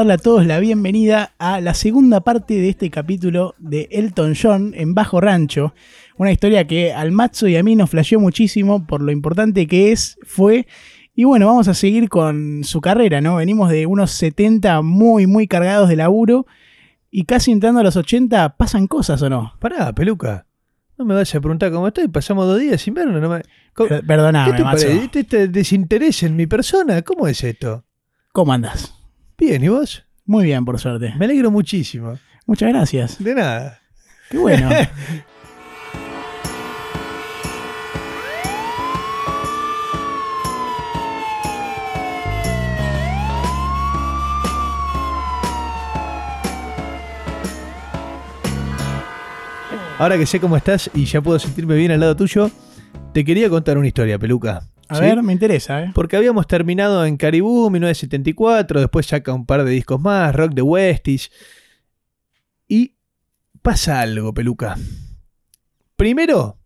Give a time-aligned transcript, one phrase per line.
[0.00, 4.72] darle a todos la bienvenida a la segunda parte de este capítulo de Elton John
[4.74, 5.74] en Bajo Rancho.
[6.16, 9.92] Una historia que al Matzo y a mí nos flasheó muchísimo por lo importante que
[9.92, 10.66] es, fue.
[11.14, 13.36] Y bueno, vamos a seguir con su carrera, ¿no?
[13.36, 16.46] Venimos de unos 70 muy, muy cargados de laburo.
[17.10, 19.52] Y casi entrando a los 80, ¿pasan cosas o no?
[19.58, 20.46] Pará, peluca.
[20.96, 22.08] No me vayas a preguntar cómo estoy.
[22.08, 23.20] Pasamos dos días sin verlo.
[23.20, 23.42] No me...
[23.74, 24.62] ¿Cómo- Per- Perdóname, ¿Qué te?
[25.04, 27.02] ¿Este, este desinterés en mi persona?
[27.02, 27.84] ¿Cómo es esto?
[28.32, 28.94] ¿Cómo andas?
[29.40, 30.04] Bien, ¿y vos?
[30.26, 31.14] Muy bien, por suerte.
[31.18, 32.18] Me alegro muchísimo.
[32.46, 33.24] Muchas gracias.
[33.24, 33.80] De nada.
[34.28, 34.68] Qué bueno.
[49.98, 52.50] Ahora que sé cómo estás y ya puedo sentirme bien al lado tuyo,
[53.14, 54.69] te quería contar una historia, peluca.
[54.90, 55.00] A ¿sí?
[55.02, 55.90] ver, me interesa, ¿eh?
[55.94, 60.62] Porque habíamos terminado en Caribú 1974, después saca un par de discos más, Rock de
[60.62, 61.30] Westies.
[62.68, 62.96] Y
[63.62, 64.76] pasa algo, peluca.
[65.96, 66.58] Primero,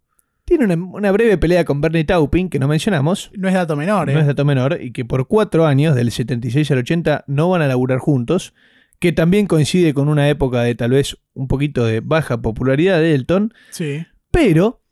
[0.45, 4.11] tiene una, una breve pelea con Bernie Taupin, que no mencionamos, No es dato menor,
[4.11, 4.15] ¿eh?
[4.15, 7.63] no es dato menor, y que por cuatro años, del 76 al 80, no van
[7.63, 8.55] a laburar juntos,
[9.01, 13.15] que también coincide con una época de tal vez un poquito de baja popularidad de
[13.15, 14.07] Elton, Sí.
[14.31, 14.83] pero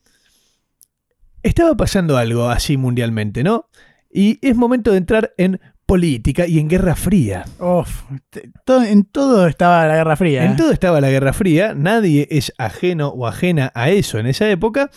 [1.43, 3.69] estaba pasando algo así mundialmente, ¿no?
[4.13, 7.45] Y es momento de entrar en política y en Guerra Fría.
[7.59, 8.03] Uf,
[8.65, 10.45] todo- en todo estaba la Guerra Fría.
[10.45, 10.55] En ¿eh?
[10.57, 14.91] todo estaba la Guerra Fría, nadie es ajeno o ajena a eso en esa época,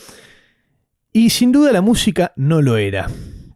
[1.11, 3.09] y sin duda la música no lo era.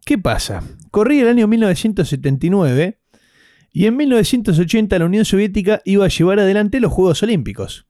[0.04, 0.62] ¿Qué pasa?
[0.90, 2.98] Corría el año 1979
[3.72, 7.86] y en 1980 la Unión Soviética iba a llevar adelante los Juegos Olímpicos.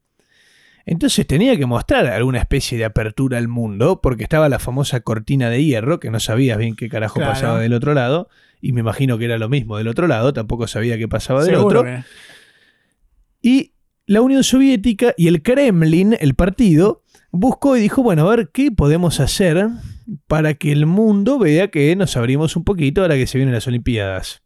[0.85, 5.49] Entonces tenía que mostrar alguna especie de apertura al mundo, porque estaba la famosa cortina
[5.49, 7.31] de hierro, que no sabías bien qué carajo Claro.
[7.33, 8.29] pasaba del otro lado,
[8.61, 11.55] y me imagino que era lo mismo del otro lado, tampoco sabía qué pasaba del
[11.55, 11.83] Seguro otro.
[11.91, 12.03] que-
[13.41, 13.73] Y
[14.05, 18.71] la Unión Soviética y el Kremlin, el partido, buscó y dijo, bueno, a ver qué
[18.71, 19.67] podemos hacer
[20.27, 23.67] para que el mundo vea que nos abrimos un poquito ahora que se vienen las
[23.67, 24.40] Olimpiadas.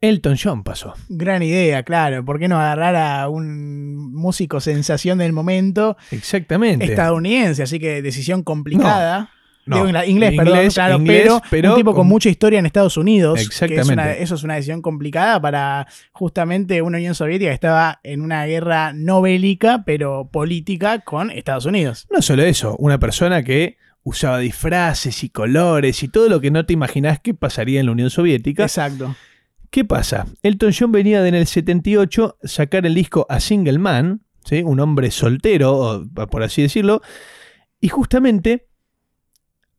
[0.00, 0.94] Elton John pasó.
[1.08, 2.24] Gran idea, claro.
[2.24, 6.84] ¿Por qué no agarrar a un músico sensación del momento Exactamente.
[6.84, 7.62] estadounidense?
[7.64, 9.30] Así que decisión complicada.
[9.66, 12.58] No, Digo, ingla- inglés, perdón, claro, inglés, pero, pero un tipo con, con- mucha historia
[12.58, 13.34] en Estados Unidos.
[13.34, 13.92] que es Exactamente.
[13.92, 18.46] una- eso es una decisión complicada para justamente una Unión Soviética que estaba en una
[18.46, 22.06] guerra no bélica, pero política con Estados Unidos.
[22.10, 26.64] No solo eso, una persona que usaba disfraces y colores y todo lo que no
[26.64, 28.62] te imaginás que pasaría en la Unión Soviética.
[28.62, 29.16] Exacto.
[29.70, 30.26] ¿Qué pasa?
[30.42, 34.62] Elton John venía de en el 78 sacar el disco A Single Man, ¿sí?
[34.62, 37.02] un hombre soltero, por así decirlo,
[37.80, 38.66] y justamente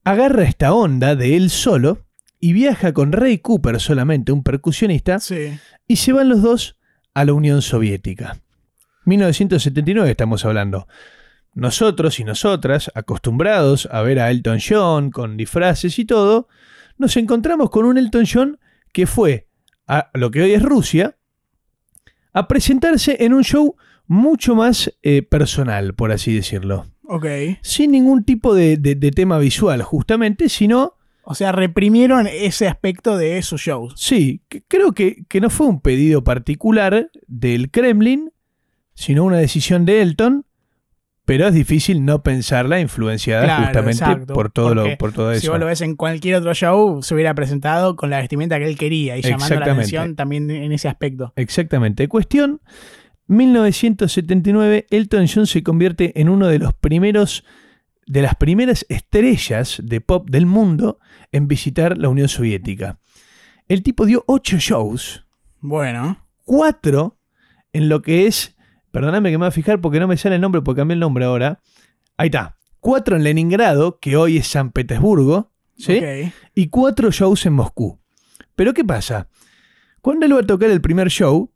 [0.04, 2.06] agarra esta onda de él solo
[2.40, 5.60] y viaja con Ray Cooper solamente, un percusionista, Sí.
[5.88, 6.78] y se van los dos
[7.14, 8.40] a la Unión Soviética.
[9.06, 10.88] 1979 estamos hablando.
[11.56, 16.48] Nosotros y nosotras, acostumbrados a ver a Elton John con disfraces y todo,
[16.98, 18.60] nos encontramos con un Elton John
[18.94, 19.49] que fue
[19.90, 21.18] a lo que hoy es Rusia
[22.32, 23.76] a presentarse en un show
[24.08, 26.86] mucho más eh, personal, por así decirlo.
[27.04, 27.26] Ok.
[27.62, 33.18] Sin ningún tipo de, de- de tema visual, justamente, sino O sea, reprimieron ese aspecto
[33.18, 33.94] de sus shows.
[33.98, 38.32] Sí, que- creo que, que no fue un pedido particular del Kremlin,
[38.96, 40.46] sino una decisión de Elton,
[41.30, 45.38] pero es difícil no pensarla influenciada Claro, justamente exacto, por todo, lo, por todo Si
[45.38, 45.52] eso.
[45.52, 48.76] vos lo ves en cualquier otro show, se hubiera presentado con la vestimenta que él
[48.80, 51.32] quería y llamando la atención también en ese aspecto.
[51.36, 52.08] Exactamente.
[52.08, 52.62] Cuestión,
[53.28, 57.46] 1979, Elton John se convierte en uno de los primeros,
[58.08, 60.98] de las primeras estrellas de pop del mundo
[61.32, 62.98] en visitar la Unión Soviética.
[63.68, 65.28] El tipo dio ocho shows
[65.60, 67.20] Bueno, cuatro
[67.72, 68.58] en lo que es,
[68.92, 71.00] perdóname que me voy a fijar porque no me sale el nombre, porque cambié el
[71.00, 71.60] nombre ahora.
[72.18, 72.58] Ahí está.
[72.80, 75.98] Cuatro en Leningrado, que hoy es San Petersburgo, ¿sí?
[75.98, 76.34] ok.
[76.56, 78.00] Y cuatro shows en Moscú.
[78.56, 79.28] Pero ¿qué pasa?
[80.02, 81.52] Cuando él va a tocar el primer show,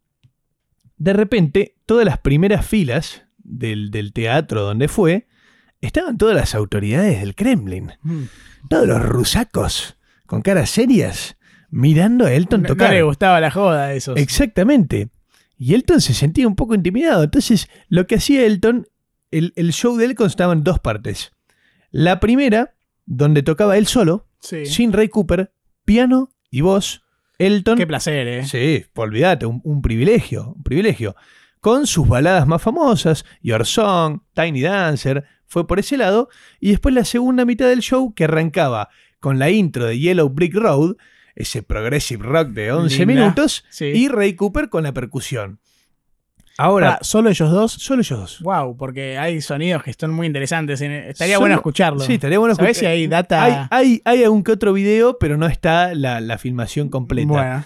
[0.97, 5.27] de repente todas las primeras filas del, del teatro donde fue,
[5.81, 7.91] estaban todas las autoridades del Kremlin.
[8.03, 8.23] Mm.
[8.69, 11.37] Todos los rusacos, con caras serias,
[11.69, 12.89] mirando a Elton No, tocar.
[12.89, 14.17] no le gustaba la joda de esos.
[14.17, 15.09] Exactamente.
[15.65, 17.23] Y Elton se sentía un poco intimidado.
[17.23, 18.85] Entonces, lo que hacía Elton,
[19.31, 21.31] el, el show de él constaba en dos partes.
[21.89, 22.75] La primera,
[23.05, 24.65] donde tocaba él solo, Sí.
[24.65, 25.53] sin Ray Cooper,
[25.85, 27.03] piano y voz.
[27.37, 27.77] Elton.
[27.77, 28.45] Qué placer, ¿eh?
[28.45, 31.15] Sí, olvídate, un, un privilegio, un privilegio.
[31.61, 36.27] Con sus baladas más famosas, Your Song, Tiny Dancer, fue por ese lado.
[36.59, 38.89] Y después la segunda mitad del show, que arrancaba
[39.21, 40.97] con la intro de Yellow Brick Road,
[41.35, 43.13] ese progressive rock de 11 Linda.
[43.23, 43.85] minutos, Sí.
[43.85, 45.59] y Ray Cooper con la percusión.
[46.59, 47.71] Ahora, Ah, ¿Solo ellos dos?
[47.71, 48.39] solo ellos dos.
[48.41, 50.81] Wow, porque hay sonidos que están muy interesantes.
[50.81, 51.99] en- Estaría Solo- bueno escucharlo.
[52.01, 53.43] Sí, estaría bueno ¿Sabés si hay data?
[53.43, 57.27] Hay, hay, hay algún que otro video, pero no está la, la filmación completa.
[57.27, 57.65] Bueno,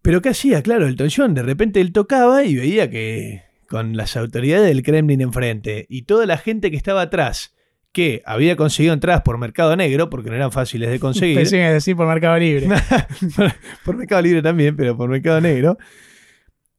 [0.00, 0.62] Pero ¿qué hacía?
[0.62, 5.20] Claro, Elton John, de repente él tocaba y veía que con las autoridades del Kremlin
[5.20, 7.54] enfrente y toda la gente que estaba atrás,
[7.92, 11.64] que había conseguido entradas por Mercado Negro, porque no eran fáciles de conseguir, pensé que
[11.64, 12.66] a decir por Mercado Libre.
[13.36, 13.52] por,
[13.84, 15.76] por Mercado Libre también, pero por Mercado Negro,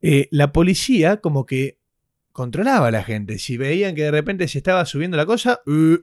[0.02, 1.78] eh, la policía como que
[2.32, 3.38] controlaba a la gente.
[3.38, 5.98] Si veían que de repente se estaba subiendo la cosa, uh,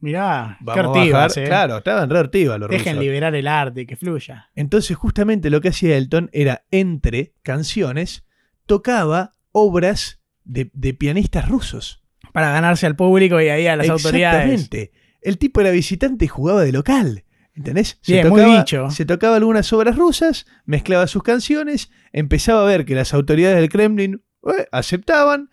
[0.00, 1.44] Mirá, qué vamos a hortivas, bajar.
[1.44, 1.46] eh.
[1.46, 3.00] Claro, estaban re los Dejen rusos.
[3.00, 4.50] liberar el arte, que fluya.
[4.54, 8.24] Entonces, justamente lo que hacía Elton era, entre canciones,
[8.66, 12.03] tocaba obras de, de pianistas rusos.
[12.34, 14.52] Para ganarse al público y ahí a las autoridades.
[14.52, 14.92] Exactamente.
[15.22, 17.22] El tipo era visitante y jugaba de local.
[17.54, 18.00] ¿Entendés?
[18.04, 18.90] Bien, muy tocaba, dicho.
[18.90, 23.68] se tocaba algunas obras rusas, mezclaba sus canciones, empezaba a ver que las autoridades del
[23.68, 25.50] Kremlin eh, aceptaban,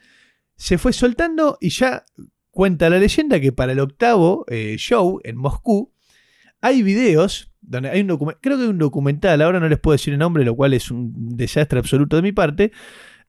[0.56, 2.04] se fue soltando y ya
[2.50, 5.94] cuenta la leyenda que para el octavo eh, show en Moscú
[6.62, 8.08] hay videos donde hay un
[8.42, 10.90] creo que hay un documental, ahora no les puedo decir el nombre, lo cual es
[10.90, 12.72] un desastre absoluto de mi parte.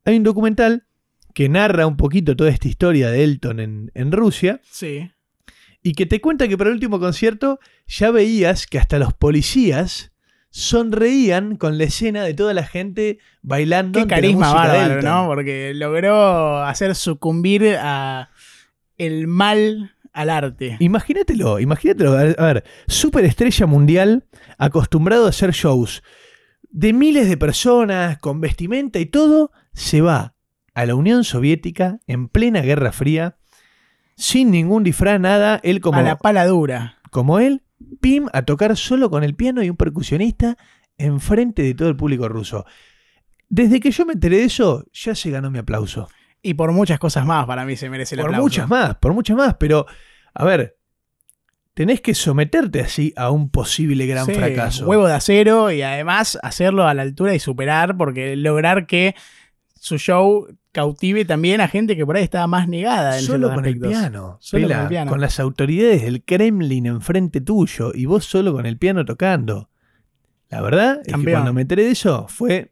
[0.06, 0.86] Hay un documental
[1.34, 5.10] que narra un poquito toda esta historia de Elton en, en Rusia Sí.
[5.82, 10.12] y que te cuenta que para el último concierto ya veías que hasta los policías
[10.50, 13.96] sonreían con la escena de toda la gente bailando.
[13.98, 15.10] Qué ante la carisma de bárbaro, Elton.
[15.10, 15.26] ¿no?
[15.26, 18.30] Porque logró hacer sucumbir a
[18.98, 20.76] el mal al arte.
[20.78, 22.12] Imagínatelo, imagínatelo.
[22.12, 24.26] A ver, superestrella mundial,
[24.58, 26.02] acostumbrado a hacer shows
[26.70, 30.34] de miles de personas, con vestimenta y todo, se va
[30.74, 33.36] a la Unión Soviética en plena Guerra Fría,
[34.16, 35.60] sin ningún disfraz, nada.
[35.62, 36.98] Él como, A la pala dura.
[37.10, 37.62] como él,
[38.00, 40.56] pim, a tocar solo con el piano y un percusionista
[40.98, 42.64] enfrente de todo el público ruso.
[43.48, 46.08] Desde que yo me enteré de eso, ya se ganó mi aplauso.
[46.42, 48.42] Y por muchas cosas más para mí se merece el Por aplauso.
[48.44, 49.86] muchas más, por muchas más, pero
[50.34, 50.76] a ver,
[51.74, 54.86] tenés que someterte así a un posible gran Sí, fracaso.
[54.86, 59.14] Huevo de acero y además hacerlo a la altura y superar, porque lograr que
[59.82, 63.66] su show cautive también a gente que por ahí estaba más negada en Solo con
[63.66, 65.10] el piano, Solo Pela, con el piano.
[65.10, 69.70] con las autoridades del Kremlin enfrente tuyo y vos solo con el piano tocando.
[70.50, 72.70] La verdad es que cuando me enteré de eso fue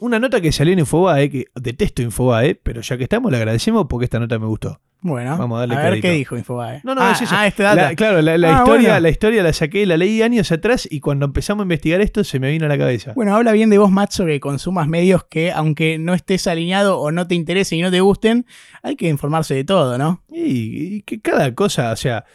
[0.00, 3.86] una nota que salió en Infobae, que detesto Infobae, pero ya que estamos le agradecemos
[3.88, 4.80] porque esta nota me gustó.
[5.02, 6.02] Bueno, Vamos a darle ver crédito.
[6.08, 6.82] qué dijo Infobae.
[6.84, 7.34] No, no, ah, es eso.
[7.34, 7.82] ah, este data.
[7.90, 9.00] La- claro, la, la Ah, historia, bueno.
[9.00, 12.38] la historia la saqué, la leí años atrás y cuando empezamos a investigar esto se
[12.38, 13.12] me vino a la cabeza.
[13.14, 17.10] Bueno, habla bien de vos, Matzo, que consumas medios que, aunque no estés alineado o
[17.12, 18.44] no te interesen y no te gusten,
[18.82, 20.22] hay que informarse de todo, ¿no?
[20.30, 22.26] Y, y que cada cosa, o sea,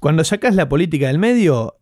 [0.00, 1.77] cuando sacas la política del medio,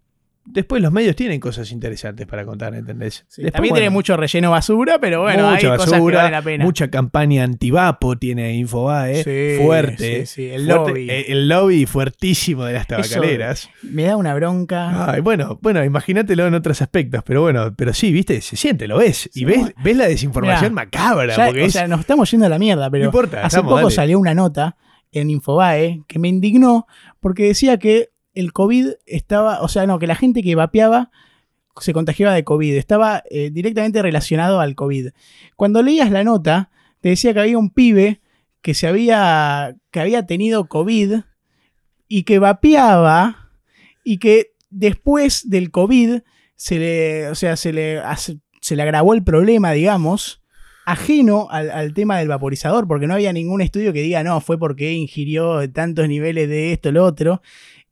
[0.46, 3.24] después los medios tienen cosas interesantes para contar, ¿entendés?
[3.28, 6.32] Después, También bueno, tiene mucho relleno basura, pero bueno, mucha hay cosas que basura, valen
[6.32, 6.64] la pena.
[6.64, 10.26] mucha campaña antivapo tiene Infobae, Sí, fuerte.
[10.26, 11.10] sí, el fuerte, lobby.
[11.10, 13.68] eh, el lobby fuertísimo de las tabacaleras.
[13.82, 15.12] Me da una bronca.
[15.12, 18.98] Ay, bueno, bueno, imagínatelo en otros aspectos, pero bueno, pero sí, viste, se siente, lo
[18.98, 19.28] ves.
[19.34, 22.46] Y ves, ves la desinformación Mirá, macabra, Ya, porque o es- sea, nos estamos yendo
[22.46, 23.90] a la mierda, pero no importa, hace estamos, poco dale.
[23.94, 24.76] salió una nota
[25.12, 26.86] en Infobae que me indignó
[27.20, 31.10] porque decía que el COVID estaba, o sea, no, que la gente que vapeaba
[31.80, 35.08] se contagiaba de COVID, estaba eh, directamente relacionado al COVID.
[35.56, 38.20] Cuando leías la nota, te decía que había un pibe
[38.62, 41.20] que se había, que había tenido COVID
[42.08, 43.50] y que vapeaba
[44.04, 46.20] y que después del COVID
[46.54, 48.02] se le, o sea, se le,
[48.60, 50.42] se le agravó el problema, digamos,
[50.86, 54.58] ajeno al, al tema del vaporizador, porque no había ningún estudio que diga, no, fue
[54.58, 57.42] porque ingirió tantos niveles de esto, lo otro.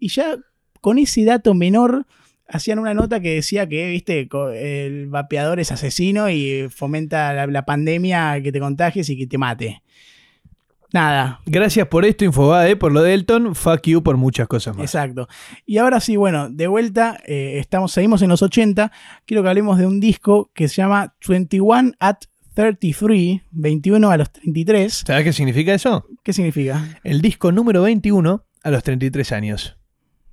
[0.04, 0.36] Y ya
[0.82, 2.06] con ese dato menor
[2.46, 7.64] hacían una nota que decía que, viste, el vapeador es asesino y fomenta la, la
[7.64, 9.82] pandemia que te contagies y que te mate.
[10.92, 14.84] Nada, Gracias por esto, Infobae, por lo de Elton, fuck you por muchas cosas más.
[14.84, 15.26] Exacto.
[15.64, 18.92] Y ahora sí, bueno, de vuelta, eh, estamos, seguimos en los 80.
[19.24, 22.18] Quiero que hablemos de un disco que se llama 21 at
[22.52, 25.04] 33, 21 a los 33.
[25.06, 26.06] ¿Sabes qué significa eso?
[26.22, 27.00] ¿Qué significa?
[27.04, 29.78] El disco número 21 a los 33 años.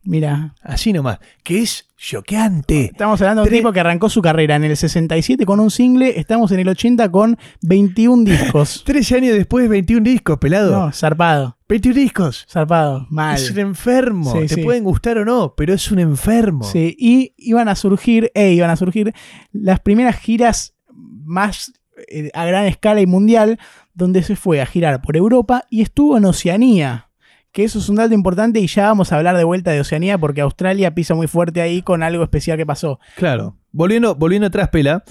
[0.03, 2.85] Mira, Así nomás, que es choqueante.
[2.85, 6.19] estamos hablando de un tipo que arrancó su carrera en el 67 con un single,
[6.19, 8.83] estamos en el 80 con 21 discos.
[8.85, 10.71] 13 años después, 21 discos, pelado.
[10.71, 12.47] No, zarpado, 21 discos.
[12.49, 13.35] zarpado, mal.
[13.35, 14.31] Es un enfermo.
[14.33, 14.63] Sí, Te sí.
[14.63, 16.63] pueden gustar o no, pero es un enfermo.
[16.63, 19.13] Sí, y iban a surgir, e iban a surgir
[19.51, 20.73] las primeras giras
[21.23, 21.71] más
[22.09, 23.59] eh, a gran escala y mundial,
[23.93, 27.09] donde se fue a girar por Europa y estuvo en Oceanía,
[27.51, 30.17] que eso es un dato importante y ya vamos a hablar de vuelta de Oceanía
[30.17, 32.99] porque Australia pisa muy fuerte ahí con algo especial que pasó.
[33.15, 33.57] Claro.
[33.71, 35.03] Volviendo, volviendo atrás, Pela.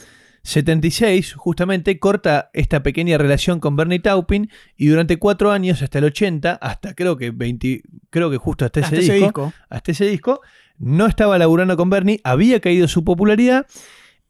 [0.43, 6.05] 76, justamente, corta esta pequeña relación con Bernie Taupin y durante cuatro años, hasta el
[6.07, 9.53] 80, hasta creo que 20, creo que justo hasta, Hasta ese, ese disco, disco.
[9.69, 10.41] hasta ese disco,
[10.79, 13.67] no estaba laburando con Bernie, había caído su popularidad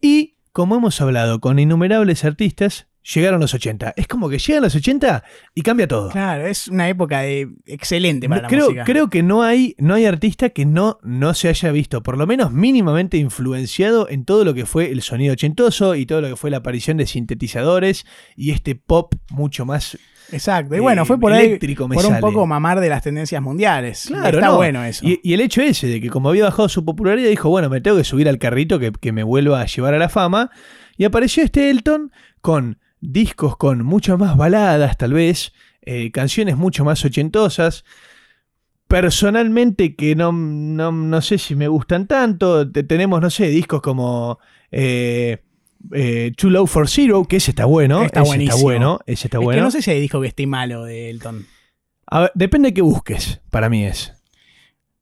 [0.00, 3.94] y, como hemos hablado con innumerables artistas, llegaron los 80.
[3.96, 5.24] Es como que llegan los 80
[5.54, 6.10] y cambia todo.
[6.10, 8.84] Claro, es una época de excelente para No, la creo, música.
[8.84, 12.26] creo que no hay, no hay artista que no, no se haya visto, por lo
[12.26, 16.36] menos mínimamente influenciado en todo lo que fue el sonido ochentoso y todo lo que
[16.36, 19.98] fue la aparición de sintetizadores y este pop mucho más.
[20.32, 20.74] Exacto.
[20.74, 24.04] Y eh, bueno, fue por ahí por un poco mamar de las tendencias mundiales.
[24.06, 24.56] Claro, Está no.
[24.56, 25.04] bueno eso.
[25.04, 27.80] Y, y el hecho ese de que como había bajado su popularidad, dijo, bueno, me
[27.80, 30.50] tengo que subir al carrito que, que me vuelva a llevar a la fama.
[30.96, 35.52] Y apareció este Elton con discos con muchas más baladas, tal vez,
[35.82, 37.84] eh, canciones mucho más ochentosas.
[38.88, 42.68] Personalmente, que no, no, no sé si me gustan tanto.
[42.70, 44.40] Te- tenemos, no sé, discos como
[44.72, 45.38] eh,
[45.92, 48.02] eh, Too Low for Zero, que ese está bueno.
[48.02, 48.98] Está ese está bueno.
[49.06, 49.60] Ese está es bueno.
[49.60, 51.46] que no sé si hay disco que esté malo de Elton.
[52.06, 54.12] A ver, depende de qué busques, para mí es.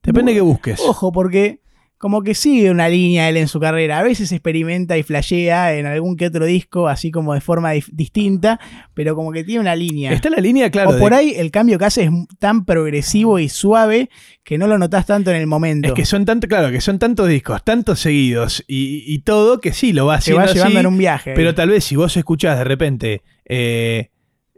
[0.03, 0.81] Depende de qué busques.
[0.81, 1.63] Ojo, porque
[1.99, 3.99] como que sigue una línea él en su carrera.
[3.99, 8.61] A veces experimenta y flashea en algún que otro disco, así como de forma distinta,
[8.95, 10.13] pero como que tiene una línea.
[10.13, 10.91] Está la línea, claro.
[10.91, 14.11] o por de- ahí el cambio que hace es tan progresivo y suave
[14.45, 15.89] que no lo notas tanto en el momento.
[15.89, 19.73] Es que son tanto, claro, que son tantos discos, tantos seguidos y, y todo que
[19.73, 21.33] sí, lo va haciendo va llevando así, en un viaje.
[21.35, 23.23] Pero tal vez si vos escuchás de repente.
[23.45, 24.11] eh,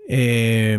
[0.08, 0.78] eh,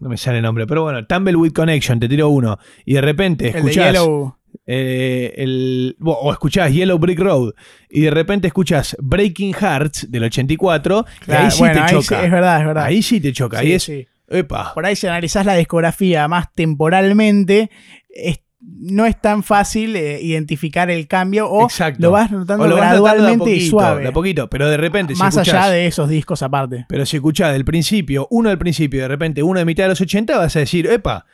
[0.00, 2.58] no me sale el nombre, pero bueno, Tumbleweed Connection, te tiro uno.
[2.84, 3.92] Y de repente el de escuchás.
[3.92, 4.36] Yellow.
[4.66, 7.50] Eh, el, o escuchás Yellow Brick Road
[7.90, 11.90] y de repente escuchás Breaking Hearts del 84 y Claro, ahí sí bueno, te ahí
[11.90, 12.18] choca.
[12.20, 12.84] sí, es verdad, es verdad.
[12.84, 13.58] Ahí sí te choca.
[13.60, 13.82] Sí, ahí es.
[13.82, 14.06] sí.
[14.28, 14.72] Epa.
[14.72, 17.70] Por ahí si analizás la discografía más temporalmente,
[18.08, 22.00] es- no es tan fácil eh, identificar el cambio o Exacto.
[22.00, 24.02] lo vas notando vas gradualmente y suave.
[24.02, 26.86] de a poquito, pero de repente si más escuchás- allá de esos discos aparte.
[26.88, 29.88] Pero si escuchás del principio, uno al principio y de repente uno de mitad de
[29.88, 31.26] los 80, vas a decir, epa,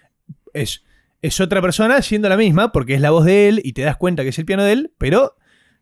[0.54, 0.82] es,
[1.22, 3.96] es otra persona haciendo la misma porque es la voz de él y te das
[3.96, 5.34] cuenta que es el piano de él, pero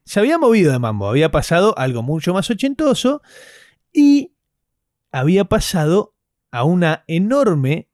[0.05, 3.23] se había movido de mambo, había pasado algo mucho más ochentoso
[3.93, 4.33] y
[5.13, 6.15] había pasado
[6.51, 7.89] a una enorme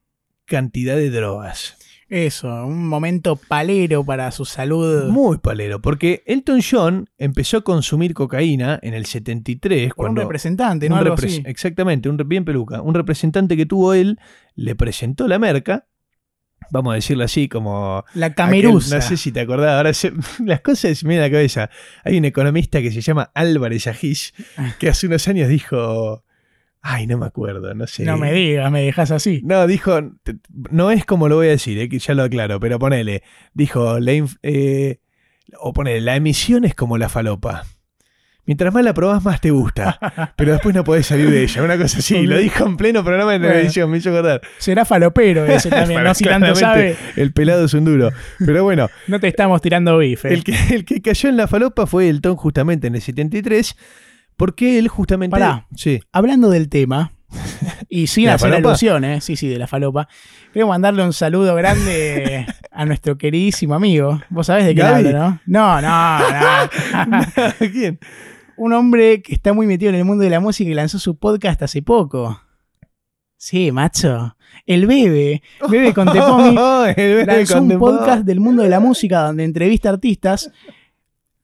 [0.45, 1.77] cantidad de drogas.
[2.09, 5.05] Eso, un momento palero para su salud.
[5.09, 10.21] Muy palero, porque Elton John empezó a consumir cocaína en el 73 por un cuando
[10.21, 10.97] representante, ¿no?
[10.97, 11.43] un Algo repre- así.
[11.47, 12.83] Exactamente, un, bien peluca.
[12.83, 14.19] Un representante que tuvo él
[14.55, 15.87] le presentó la merca,
[16.73, 18.05] vamos a decirlo así, como...
[18.15, 18.97] La cameruza.
[18.97, 20.13] aquel- no sé si te acordás, ahora se-
[20.45, 21.71] las cosas se me vienen a la cabeza.
[22.05, 24.33] Hay un economista que se llama Álvarez Ajís,
[24.81, 26.25] que hace unos años dijo...
[26.85, 28.05] Ay, no me acuerdo, no sé.
[28.05, 29.41] No me digas, me dejas así.
[29.45, 30.01] No, dijo,
[30.73, 33.23] no es como lo voy a decir, eh, que ya lo aclaro, pero ponele,
[33.55, 34.13] dijo, la
[34.43, 34.99] eh,
[35.61, 37.67] o ponele, la emisión es como la falopa.
[38.45, 41.63] Mientras más la probás, más te gusta, pero después no podés salir de ella.
[41.63, 43.53] Una cosa así, lo dijo en pleno programa de Bueno.
[43.55, 44.41] televisión, me hizo acordar.
[44.59, 46.97] Será falopero ese también, no si tanto sabe.
[47.17, 48.11] El pelado es un duro.
[48.45, 50.33] Pero bueno, No te estamos tirando bife.
[50.35, 53.77] el que, el que cayó en la falopa fue el Tom justamente en el 73,
[54.37, 55.31] porque él justamente...
[55.39, 55.67] Pará.
[55.77, 56.01] Sí.
[56.11, 57.13] Hablando del tema,
[57.89, 58.69] y sin ¿De la hacer falopa?
[58.71, 60.09] alusiones, sí, sí, de la falopa,
[60.53, 64.21] quiero mandarle un saludo grande a nuestro queridísimo amigo.
[64.31, 65.41] Vos sabés de qué hablo, ¿no?
[65.47, 67.21] No, no, no.
[67.73, 67.99] ¿Quién?
[68.57, 71.17] un hombre que está muy metido en el mundo de la música y lanzó su
[71.17, 72.41] podcast hace poco.
[73.37, 74.37] Sí, macho.
[74.67, 76.55] El Bebe, Bebe con Tepomi,
[76.97, 80.53] El lanzó con un podcast del mundo de la música donde entrevista artistas.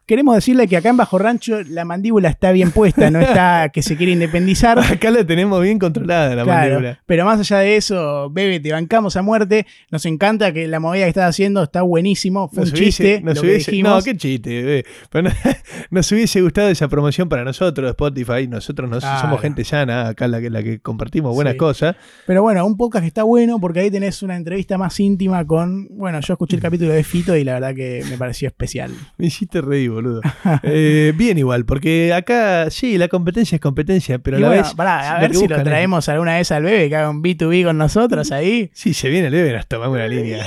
[0.08, 3.82] Queremos decirle que acá en Bajo Rancho la mandíbula está bien puesta, no está que
[3.82, 4.78] se quiere independizar.
[4.78, 7.00] Acá la tenemos bien controlada la Claro, mandíbula.
[7.04, 9.66] pero más allá de eso, Bebe, te bancamos a muerte.
[9.90, 12.48] Nos encanta que la movida que estás haciendo está buenísimo.
[12.48, 13.20] Fue Nos un hubiese- chiste.
[13.22, 13.92] nos lo que hubiese- dijimos.
[13.92, 14.84] no, qué chiste, bebé.
[15.10, 15.34] Pero no-
[15.90, 18.48] nos hubiese gustado esa promoción para nosotros, Spotify.
[18.48, 19.20] Nosotros no Claro.
[19.20, 21.58] somos gente sana, acá la que, la que compartimos buenas Sí.
[21.58, 21.96] cosas.
[22.26, 25.86] Pero bueno, un podcast que está bueno porque ahí tenés una entrevista más íntima con.
[25.90, 28.90] Bueno, yo escuché el capítulo de Fito y la verdad que me pareció especial.
[29.18, 30.20] Me hiciste reír, boludo.
[30.62, 34.62] Eh, bien igual, porque acá sí, la competencia es competencia, pero a Y la bueno,
[34.64, 34.74] vez.
[34.74, 37.64] pará, a ver si lo es- traemos alguna vez al Bebe que haga un B2B
[37.64, 38.70] con nosotros ahí.
[38.74, 40.44] Sí, se viene el bebé, nos tomamos una línea.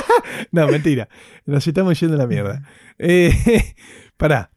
[0.52, 1.08] no, mentira.
[1.46, 2.62] Nos estamos yendo a la mierda.
[2.98, 3.32] Eh,
[4.16, 4.50] pará.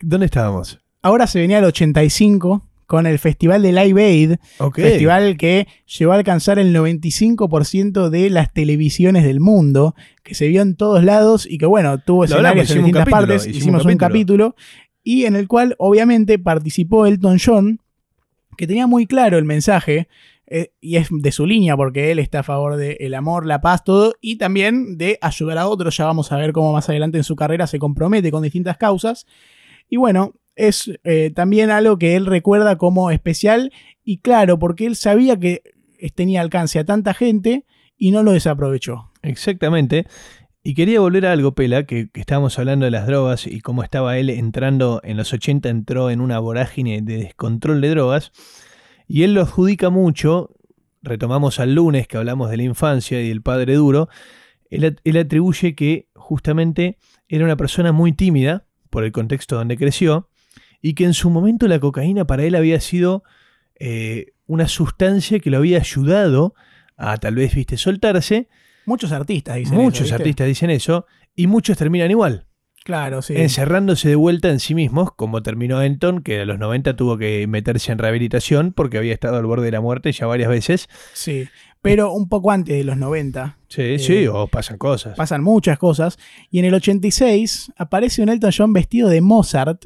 [0.00, 0.80] ¿Dónde estábamos?
[1.02, 4.76] Ahora se venía el 85 con el Festival de Live Aid, Ok.
[4.76, 5.66] festival que
[5.98, 11.02] llegó a alcanzar el 95% de las televisiones del mundo, que se vio en todos
[11.02, 14.56] lados y que bueno, tuvo escenarios en distintas capítulo, partes, hicimos un un capítulo
[15.02, 17.80] y en el cual obviamente participó Elton John,
[18.58, 20.06] que tenía muy claro el mensaje
[20.46, 23.84] eh, y es de su línea porque él está a favor del amor, la paz,
[23.84, 25.96] todo, y también de ayudar a otros.
[25.96, 29.26] Ya vamos a ver cómo más adelante en su carrera se compromete con distintas causas.
[29.88, 33.72] Y bueno, es eh, también algo que él recuerda como especial
[34.04, 35.62] y claro, porque él sabía que
[36.14, 37.64] tenía alcance a tanta gente
[37.96, 39.12] y no lo desaprovechó.
[39.22, 40.06] Exactamente.
[40.64, 43.82] Y quería volver a algo, Pela, que, que, estábamos hablando de las drogas y cómo
[43.82, 48.32] estaba él entrando en los 80, entró en una vorágine de descontrol de drogas.
[49.08, 50.54] Y él lo adjudica mucho,
[51.02, 54.08] retomamos al lunes que hablamos de la infancia y del padre duro,
[54.70, 60.28] él, él atribuye que justamente era una persona muy tímida, por el contexto donde creció,
[60.82, 63.22] y que en su momento la cocaína para él había sido
[63.78, 66.54] eh, una sustancia que lo había ayudado
[66.96, 68.48] a tal vez, viste, soltarse.
[68.84, 72.46] Muchos artistas dicen Muchos eso, artistas dicen eso, y muchos terminan igual.
[72.84, 73.34] Claro, sí.
[73.36, 77.46] Encerrándose de vuelta en sí mismos, como terminó Enton, que a los 90 tuvo que
[77.46, 80.88] meterse en rehabilitación porque había estado al borde de la muerte ya varias veces.
[81.12, 81.48] Sí,
[81.80, 83.58] pero un poco antes de los 90.
[83.68, 85.16] Sí, eh, sí, o pasan cosas.
[85.16, 86.18] Pasan muchas cosas.
[86.50, 89.84] Y en el 86 aparece un Elton John vestido de Mozart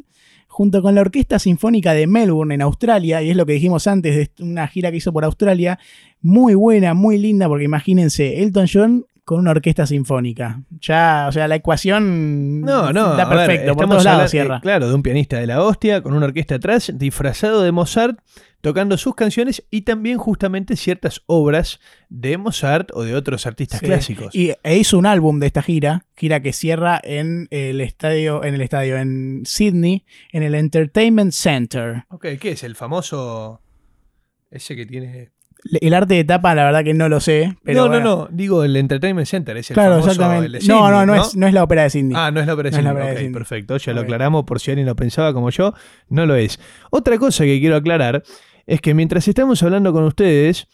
[0.57, 4.17] junto con la Orquesta Sinfónica de Melbourne en Australia, y es lo que dijimos antes
[4.17, 5.79] de una gira que hizo por Australia,
[6.23, 10.63] muy buena, muy linda, porque imagínense, Elton John con una orquesta sinfónica.
[10.81, 14.61] Ya, o sea, la ecuación no, no, está perfecto, ver, por todos lados cierra.
[14.61, 18.21] claro, de un pianista de la hostia, con una orquesta atrás, disfrazado de Mozart,
[18.61, 23.87] tocando sus canciones y también justamente ciertas obras de Mozart o de otros artistas Sí.
[23.87, 24.33] clásicos.
[24.33, 28.55] Y e hizo un álbum de esta gira, gira que cierra en el estadio, en
[28.55, 32.05] el estadio, en Sydney, en el Entertainment Center.
[32.11, 32.63] Ok, ¿qué es?
[32.63, 33.61] El famoso...
[34.53, 35.33] Ese que tiene...
[35.81, 37.57] El arte de tapa, la verdad que no lo sé.
[37.65, 38.05] Pero no, bueno.
[38.05, 40.47] no, no, digo el Entertainment Center, es el Claro, famoso, exactamente.
[40.47, 42.13] el de no, Sydney, no, no, Es, no es la ópera de Sydney.
[42.17, 42.93] Ah, no es la ópera de No Sydney.
[42.93, 43.33] ópera de Sydney.
[43.33, 43.77] perfecto.
[43.77, 45.73] Ya lo aclaramos por si alguien lo pensaba como yo.
[46.09, 46.59] No lo es.
[46.91, 48.23] Otra cosa que quiero aclarar
[48.67, 50.67] es que mientras estamos hablando con ustedes,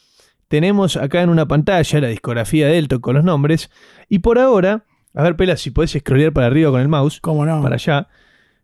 [0.49, 3.71] tenemos acá en una pantalla la discografía de Elton con los nombres.
[4.09, 7.45] Y por ahora, a ver, Pela, si podés scrollear para arriba con el mouse, ¿Cómo
[7.47, 7.63] no?
[7.63, 8.09] para allá,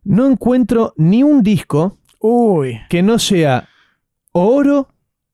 [0.05, 3.69] no encuentro ni un disco Uy, que no sea
[4.33, 4.89] o oro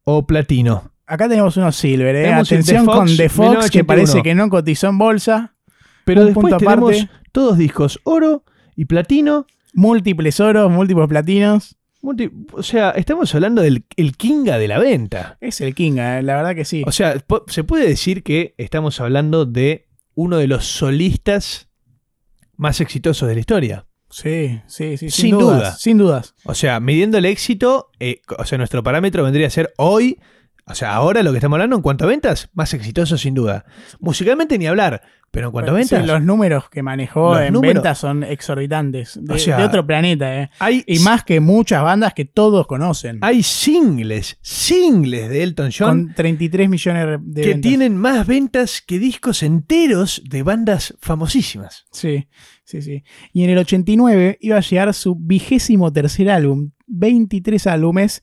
[0.05, 0.91] o platino.
[1.07, 2.23] acá tenemos unos silver, ¿eh?
[2.25, 3.87] Tenemos Atención Fox, con The Fox, que 1981.
[3.87, 5.55] parece que no cotizó en bolsa.
[6.05, 7.11] Pero Un después punto tenemos aparte.
[7.33, 8.45] todos discos oro
[8.77, 9.47] y platino.
[9.73, 11.77] Múltiples oros, múltiples platinos.
[12.03, 15.39] multi- O sea, estamos hablando del el Kinga de la venta.
[15.41, 16.23] Es el King, ¿eh?
[16.23, 16.85] la verdad que sí.
[16.87, 17.15] O sea,
[17.47, 21.69] se puede decir que estamos hablando de uno de los solistas
[22.57, 23.87] más exitosos de la historia.
[24.15, 25.11] Sí, sí, sí.
[25.11, 25.81] Sin, Sin dudas.
[25.81, 26.35] Sin dudas.
[26.45, 30.21] O sea, midiendo el éxito, eh, o sea, nuestro parámetro vendría a ser hoy,
[30.67, 33.65] o sea, ahora lo que estamos hablando en cuanto a ventas, más exitoso sin duda.
[33.99, 37.75] Musicalmente ni hablar, pero en cuanto a sí, ventas, los números que manejó en números-
[37.75, 39.19] ventas son exorbitantes.
[39.21, 40.51] De, O sea, de otro planeta, ¿eh?
[40.61, 43.19] hay, Y más que muchas bandas que todos conocen.
[43.21, 47.69] hay singles, singles de Elton John con 33 millones de que ventas.
[47.69, 51.85] tienen más ventas que discos enteros de bandas famosísimas.
[51.91, 52.29] Sí,
[52.65, 53.05] sí, sí.
[53.33, 58.23] Y en el 89 iba a llegar su vigésimo tercer álbum, 23 álbumes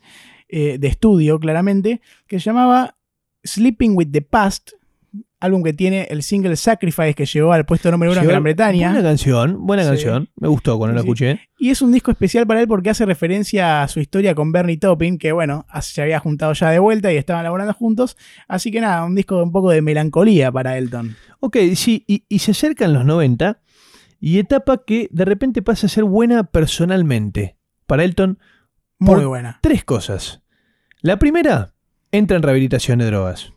[0.50, 2.98] eh, de estudio, claramente, que se llamaba
[3.44, 4.72] Sleeping with the Past,
[5.40, 8.92] álbum que tiene el single Sacrifice que llegó al puesto número uno en Gran Bretaña.
[8.92, 9.90] Buena canción, buena Sí.
[9.90, 10.30] canción.
[10.36, 11.08] Me gustó cuando Sí, la sí.
[11.08, 11.40] escuché.
[11.58, 14.78] Y es un disco especial para él porque hace referencia a su historia con Bernie
[14.78, 18.18] Taupin, que bueno, se había juntado ya de vuelta y estaban laborando juntos.
[18.48, 21.16] Así que nada, un disco un poco de melancolía para Elton.
[21.40, 23.62] Ok, sí, y, y se acercan los 90
[24.22, 27.58] y etapa que de repente pasa a ser buena personalmente.
[27.88, 28.40] Para Elton,
[29.00, 29.60] Muy Por- buena.
[29.62, 30.44] tres cosas.
[31.02, 31.74] La primera,
[32.12, 33.52] entra en rehabilitación de drogas.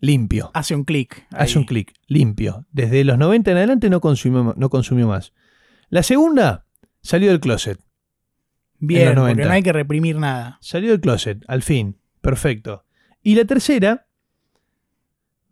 [0.00, 0.50] Limpio.
[0.52, 1.24] Hace un clic.
[1.30, 2.66] Hace un clic, limpio.
[2.72, 5.32] Desde los 90 en adelante no consumió, no consumió más.
[5.90, 6.66] La segunda,
[7.02, 7.78] salió del closet.
[8.80, 9.44] Bien, porque 90.
[9.44, 10.58] no hay que reprimir nada.
[10.60, 12.00] Salió del closet, al fin.
[12.20, 12.84] Perfecto.
[13.22, 14.08] Y la tercera,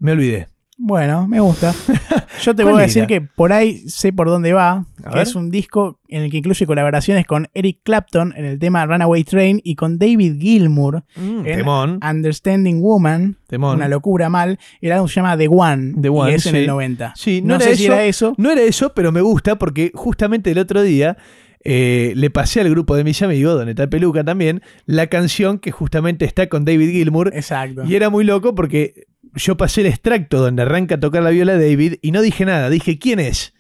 [0.01, 0.49] me olvidé.
[0.83, 1.75] Bueno, me gusta.
[2.43, 5.19] Yo te ¿Cuál voy a decir que por ahí sé por dónde va, A que
[5.19, 5.27] ver.
[5.27, 9.23] es un disco en el que incluye colaboraciones con Eric Clapton en el tema Runaway
[9.25, 13.77] Train y con David Gilmour Mm, En- temón, Understanding Woman, temón.
[13.77, 14.59] una locura mal.
[14.81, 17.13] El álbum se llama The One, The One, y es en el 90.
[17.15, 17.93] Sí, no no era sé si eso.
[17.93, 18.35] era eso.
[18.39, 21.19] No era eso, pero me gusta porque justamente el otro día
[21.63, 25.73] eh, le pasé al grupo de mis amigos, donde está Peluca también, la canción que
[25.73, 27.33] justamente está con David Gilmour.
[27.35, 27.85] Exacto.
[27.85, 31.55] Y era muy loco porque yo pasé el extracto donde arranca a tocar la viola
[31.55, 32.71] David y no dije nada.
[32.71, 33.55] Dije, ¿quién es?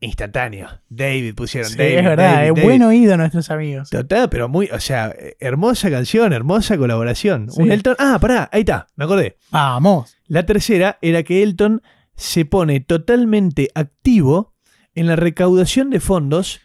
[0.00, 0.68] Instantáneo.
[0.88, 1.70] David pusieron.
[1.70, 2.62] Sí, David, es verdad, David, es David.
[2.64, 3.90] buen oído nuestros amigos.
[3.90, 7.50] Total, pero muy, o sea, hermosa canción, hermosa colaboración.
[7.50, 7.62] Sí.
[7.62, 7.94] Un Elton.
[7.98, 9.36] Ah, pará, ahí está, me acordé.
[9.50, 10.16] Vamos.
[10.26, 11.82] La tercera era que Elton
[12.16, 14.54] se pone totalmente activo
[14.94, 16.60] en la recaudación de fondos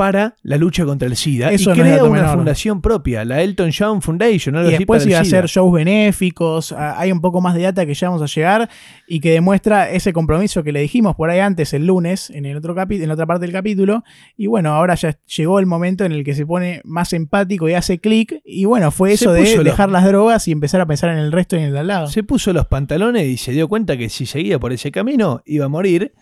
[0.00, 2.36] para la lucha contra el SIDA Eso y no crea una menor.
[2.36, 6.72] fundación propia, la Elton John Foundation, Y después iba a hacer shows benéficos.
[6.72, 8.70] Hay un poco más de data que ya vamos a llegar
[9.06, 12.56] y que demuestra ese compromiso que le dijimos por ahí antes, el lunes, en, el
[12.56, 14.02] otro capi- en la otra parte del capítulo.
[14.38, 17.74] Y bueno, ahora ya llegó el momento en el que se pone más empático y
[17.74, 18.40] hace clic.
[18.44, 21.30] Y bueno, fue eso de los- dejar las drogas y empezar a pensar en el
[21.30, 22.06] resto y en el de al lado.
[22.06, 25.66] Se puso los pantalones y se dio cuenta que si seguía por ese camino iba
[25.66, 26.12] a morir.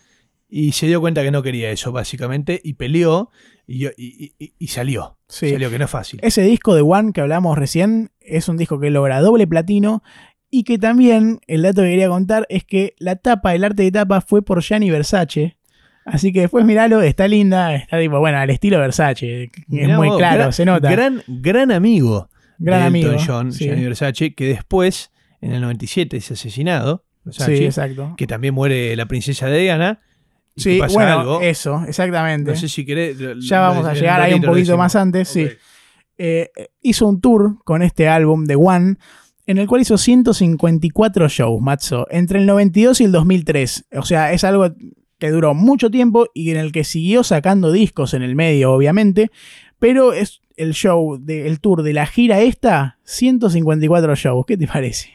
[0.50, 3.28] Y se dio cuenta que no quería eso, básicamente, y peleó
[3.68, 5.18] y, y- y- y salió.
[5.28, 5.50] Sí.
[5.50, 6.18] Salió, que no es fácil.
[6.22, 10.02] Ese disco de One que hablamos recién es un disco que logra doble platino
[10.50, 13.92] y que también, el dato que quería contar es que la tapa, el arte de
[13.92, 15.56] tapa fue por Gianni Versace.
[16.06, 20.08] Así que después miralo, está linda, está tipo, bueno, al estilo Versace, es Mirá muy
[20.08, 20.90] vos, claro, gran- se nota.
[20.90, 23.66] Gran, gran amigo Gran de Elton amigo, John, sí.
[23.66, 27.04] Gianni Versace, que después, en el 97, es asesinado.
[27.24, 28.14] Versace, Sí, exacto.
[28.16, 30.00] que también muere la princesa de Diana.
[30.58, 31.40] Sí, bueno, algo.
[31.40, 32.50] eso, exactamente.
[32.50, 33.18] No sé si querés.
[33.18, 35.48] lo- ya vamos a llegar ahí un poquito más antes, sí.
[36.20, 36.50] Eh,
[36.82, 38.96] hizo un tour con este álbum de One,
[39.46, 43.86] en el cual hizo 154 shows, Matzo, entre el 92 y el 2003.
[43.96, 44.74] O sea, es algo
[45.18, 49.30] que duró mucho tiempo y en el que siguió sacando discos en el medio, obviamente,
[49.78, 54.44] pero es el show, de, el tour de la gira esta, 154 shows.
[54.46, 55.10] ¿Qué te parece?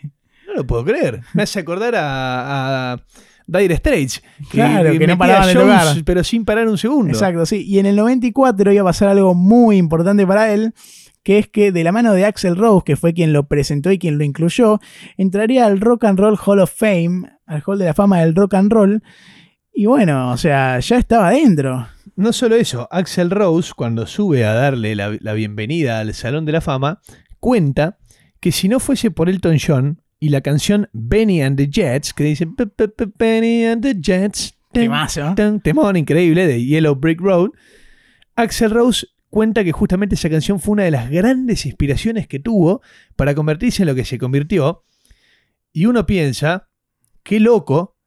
[0.48, 1.22] No lo puedo creer.
[1.34, 2.98] Me hace acordar a, a
[3.48, 4.22] Dire Straits.
[4.50, 5.88] Claro, que no paraban de tocar.
[6.06, 7.12] Pero sin parar un segundo.
[7.12, 7.64] Exacto, sí.
[7.66, 10.74] Y en el 94 iba a pasar algo muy importante para él,
[11.24, 14.00] que es que de la mano de Axel Rose, que fue quien lo presentó y
[14.00, 14.80] quien lo incluyó,
[15.18, 18.54] entraría al Rock and Roll Hall of Fame, al Hall de la Fama del Rock
[18.56, 19.04] and Roll.
[19.74, 21.88] Y bueno, o sea, ya estaba dentro.
[22.16, 26.52] No solo eso, Axel Rose, cuando sube a darle la, la bienvenida al Salón de
[26.52, 27.02] la Fama,
[27.40, 27.98] cuenta
[28.40, 32.24] que si no fuese por Elton John y la canción Benny and the Jets, que
[32.24, 35.34] dice "Pe- pe- pe- Benny and the Jets, tan, Temazo.
[35.36, 37.50] tan", temón increíble de Yellow Brick Road,
[38.36, 42.82] Axel Rose cuenta que justamente esa canción fue una de las grandes inspiraciones que tuvo
[43.16, 44.84] para convertirse en lo que se convirtió.
[45.72, 46.70] Y uno piensa,
[47.24, 47.98] qué loco,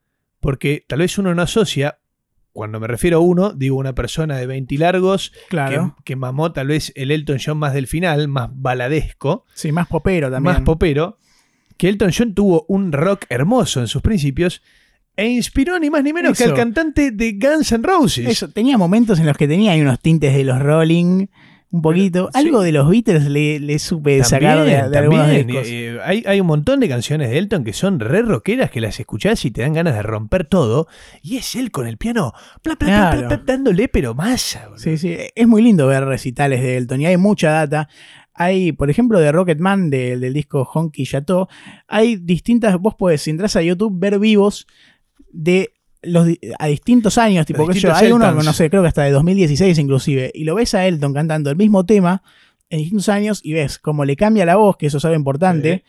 [0.41, 1.99] porque tal vez uno no asocia,
[2.53, 5.95] cuando me refiero a uno, digo una persona de 20 y largos Claro.
[5.99, 9.89] que, que mamó tal vez el Elton John más del final, más baladesco, Sí, más
[9.89, 10.55] popero también.
[10.55, 11.19] más popero,
[11.77, 14.63] que Elton John tuvo un rock hermoso en sus principios
[15.17, 18.27] e inspiró ni más ni menos que al cantante de Guns N' Roses.
[18.29, 21.27] Eso, tenía momentos en los que tenía ahí unos tintes de los Rolling,
[21.71, 22.29] un poquito.
[22.35, 25.67] Algo de los Beatles le, le supe sacar de, También, de también, discos.
[25.69, 29.01] eh, hay, hay un montón de canciones de Elton que son re rockeras que las
[29.01, 30.87] escuchás y te dan ganas de romper todo.
[31.23, 33.29] Y es él con el piano, pla, pla, pla, Claro.
[33.29, 34.65] pla, dándole pero masa.
[34.67, 34.79] boludo.
[34.79, 37.89] Sí, sí, es muy lindo ver recitales de Elton y hay mucha data.
[38.37, 41.49] Hay, por ejemplo, de Rocketman, de- del disco Honky Chateau,
[41.89, 44.67] hay distintas, vos podés, si entras a YouTube, ver vivos
[45.33, 45.73] de
[46.03, 49.11] los a distintos años, tipo, sé yo, hay uno, no sé, creo que hasta de
[49.11, 52.23] 2016 inclusive, y lo ves a Elton cantando el mismo tema
[52.71, 55.83] en distintos años y ves cómo le cambia la voz, que eso es algo importante,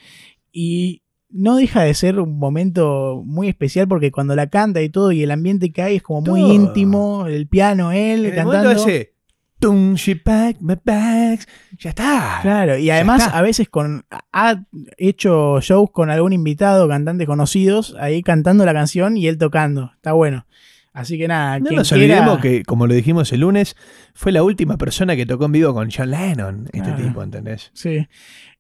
[0.52, 5.12] y no deja de ser un momento muy especial porque cuando la canta y todo
[5.12, 6.54] y el ambiente que hay es como muy Todo.
[6.54, 8.70] íntimo, el piano, él En el cantando.
[8.70, 9.14] momento ese,
[9.60, 11.48] "Tum, she packed my bags",
[11.80, 12.40] ya está.
[12.42, 14.62] Claro, y además a veces con ha
[14.98, 19.92] hecho shows con algún invitado, cantantes conocidos, ahí cantando la canción y él tocando.
[19.96, 20.46] Está bueno.
[20.94, 23.76] Así que nada, No nos quiera- olvidemos que, como lo dijimos el lunes,
[24.16, 27.70] fue la última persona que tocó en vivo con John Lennon, este tipo, ¿entendés?
[27.74, 28.08] Sí.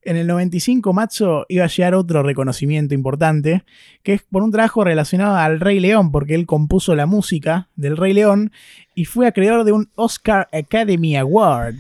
[0.07, 3.63] En el 95, Matzo iba a llegar otro reconocimiento importante,
[4.03, 7.97] que es por un trabajo relacionado al Rey León, porque él compuso la música del
[7.97, 8.51] Rey León
[8.95, 11.75] y fue acreedor de un Oscar Academy Award.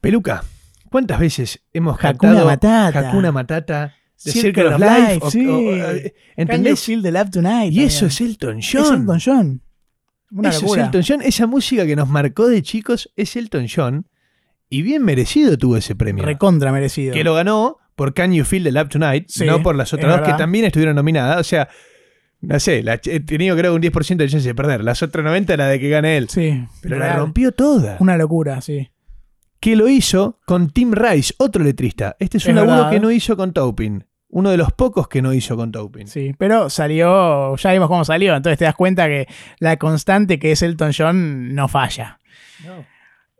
[0.00, 0.44] Peluca,
[0.90, 3.08] ¿cuántas veces hemos Hakuna cantado Matata.
[3.08, 5.14] Hakuna Matata, The Circle Circle of Life?
[5.14, 5.46] Life, o- sí.
[5.46, 6.84] o- o- Can you ¿Entendés?
[6.84, 7.72] feel the love tonight?
[7.72, 9.00] Y eso es Elton Es John.
[9.00, 9.62] Elton John.
[10.32, 10.82] Una Eso locura.
[10.82, 11.22] es Elton John.
[11.22, 14.06] Esa música que nos marcó de chicos es Elton John.
[14.70, 16.24] Y bien merecido tuvo ese premio.
[16.24, 17.12] Recontra merecido.
[17.12, 20.16] que lo ganó por Can You Feel the Love Tonight, Sí, no por las otras
[20.16, 21.38] dos que también estuvieron nominadas.
[21.38, 21.68] O sea,
[22.40, 24.82] no sé, la, he tenido creo un 10% de chance de perder.
[24.82, 26.28] Las otras 90 la de que gane él.
[26.30, 27.96] Sí, Pero la rompió toda.
[28.00, 28.90] Una locura, sí.
[29.58, 32.16] Que lo hizo con Tim Rice, otro letrista.
[32.18, 32.90] Este es un Es verdad.
[32.90, 34.06] que no hizo con Taupin.
[34.28, 36.06] Uno de los pocos que no hizo con Taupin.
[36.06, 39.26] Sí, pero salió, ya vimos cómo salió, entonces te das cuenta que
[39.58, 42.20] la constante que es Elton John no falla.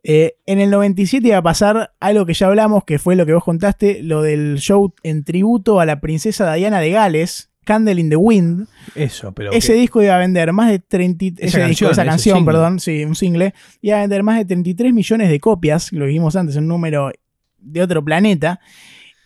[0.03, 3.35] Eh, en el 97 iba a pasar algo que ya hablamos, que fue lo que
[3.35, 8.09] vos contaste, lo del show en tributo a la princesa Diana de Gales, Candle in
[8.09, 8.67] the Wind.
[8.95, 9.53] Eso, pero.
[9.53, 12.81] ese que- disco iba a vender más de 30, Esa ese disco, canción, esa perdón,
[12.81, 16.57] sí, un single, iba a vender más de 33 millones de copias, lo dijimos antes,
[16.57, 17.13] un número
[17.59, 18.59] de otro planeta,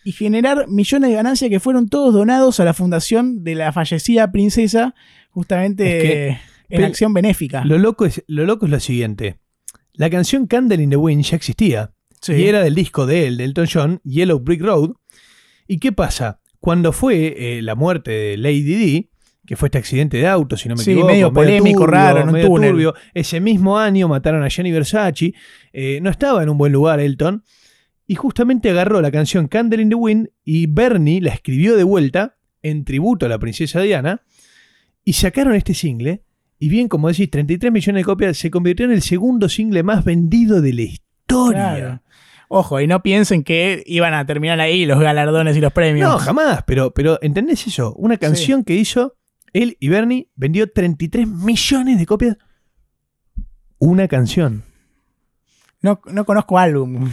[0.03, 4.31] y generar millones de ganancias que fueron todos donados a la fundación de la fallecida
[4.31, 4.93] princesa,
[5.31, 6.37] justamente Es que-
[6.77, 7.63] en acción benéfica.
[7.63, 9.37] Lo loco, es, lo loco es lo siguiente.
[9.97, 11.93] La canción Candle in the Wind ya existía.
[12.21, 12.33] Sí.
[12.33, 14.91] Y era del disco de él, de Elton John, Yellow Brick Road.
[15.67, 16.39] ¿Y qué pasa?
[16.59, 19.09] Cuando fue eh, la muerte de Lady Di,
[19.45, 22.27] que fue este accidente de auto, si no me Sí, equivoco, medio polémico, raro, en
[22.27, 22.71] un medio túnel.
[22.71, 25.33] turbio, ese mismo año mataron a Gianni Versace,
[25.71, 27.43] eh, no estaba en un buen lugar Elton,
[28.07, 32.37] y justamente agarró la canción Candle in the Wind y Bernie la escribió de vuelta
[32.63, 34.23] en tributo a la princesa Diana,
[35.03, 36.23] y sacaron este single,
[36.57, 40.05] y bien, como decís, 33 millones de copias, se convirtió en el segundo single más
[40.05, 41.75] vendido de la historia.
[41.75, 42.01] Claro.
[42.47, 46.09] Ojo, y no piensen que iban a terminar ahí los galardones y los premios.
[46.09, 47.93] No, jamás, pero, pero ¿entendés eso?
[47.95, 49.15] Una canción que hizo
[49.51, 52.37] él y Bernie vendió 33 millones de copias.
[53.79, 54.63] Una canción.
[55.81, 57.09] No, no conozco álbum.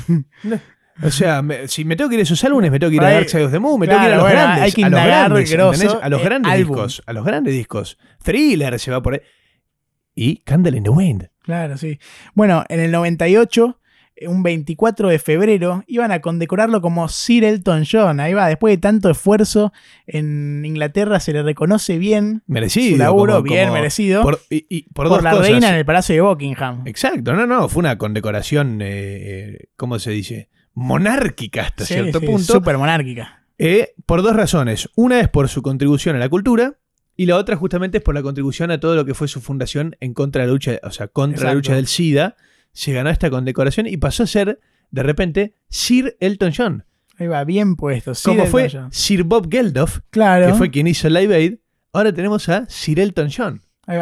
[1.03, 3.03] O sea, me- si me tengo que ir a esos álbumes, me tengo que ir
[3.03, 4.65] a Dark Side of the Moon, me Claro, tengo que ir a los bueno, grandes.
[4.65, 6.01] hay que a los grandes, grosso.
[6.03, 6.69] A los grandes álbum.
[6.77, 7.03] discos.
[7.07, 7.99] A los grandes discos.
[8.23, 9.21] Thriller se va por ahí.
[10.15, 11.29] Y Candle in the Wind.
[11.43, 11.99] Claro, sí.
[12.35, 13.81] Bueno, en el 98,
[14.15, 18.21] eh, un 24 de febrero, iban a condecorarlo como Sir Elton John.
[18.21, 19.73] Ahí va, después de tanto esfuerzo,
[20.07, 22.93] en Inglaterra se le reconoce bien Merecido.
[22.93, 25.49] su laburo, como- bien como- merecido, por, Por, y, y por, dos la cosas.
[25.49, 26.83] reina en el Palacio de Buckingham.
[26.87, 30.49] Exacto, no, no, fue una condecoración, eh, eh, ¿cómo se dice?
[30.75, 32.53] Monárquica hasta Sí, cierto sí, punto.
[32.53, 33.45] Súper monárquica.
[33.59, 34.89] Eh, por dos razones.
[34.97, 36.79] Una es por su contribución a la cultura
[37.17, 39.97] y la otra justamente es por la contribución a todo lo que fue su fundación
[40.01, 42.37] en contra de la lucha, o sea, contra la lucha del SIDA.
[42.73, 46.85] Se ganó esta condecoración y pasó a ser, de repente, Sir Elton John.
[47.19, 48.15] Ahí va, bien puesto.
[48.15, 48.93] Sir como Elton fue John.
[48.93, 50.47] Sir Bob Geldof, Claro.
[50.47, 51.55] que fue quien hizo Live Aid,
[51.93, 53.61] ahora tenemos a Sir Elton John.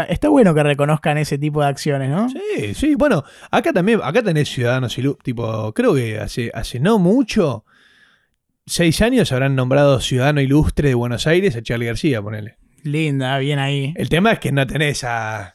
[0.08, 2.28] Está bueno que reconozcan ese tipo de acciones, ¿no?
[2.28, 6.98] Sí, sí, bueno, acá también, acá tenés ciudadanos ilu- tipo, creo que hace, hace no
[6.98, 7.64] mucho,
[8.66, 12.56] seis años habrán nombrado ciudadano ilustre de Buenos Aires a Charlie García, ponele.
[12.82, 13.92] Linda, bien ahí.
[13.96, 15.54] El tema es que no tenés a,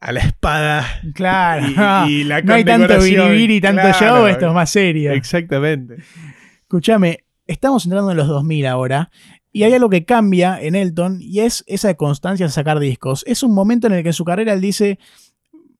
[0.00, 0.84] a la espada.
[1.14, 2.06] Claro.
[2.08, 3.98] Y- y la no hay tanto biribiri y tanto Claro.
[3.98, 5.12] show, esto es más serio.
[5.12, 5.96] Exactamente.
[6.62, 9.10] Escúchame, estamos entrando en los 2000 ahora.
[9.56, 13.24] Y hay algo que cambia en Elton y es esa constancia en sacar discos.
[13.26, 14.98] Es un momento en el que en su carrera él dice,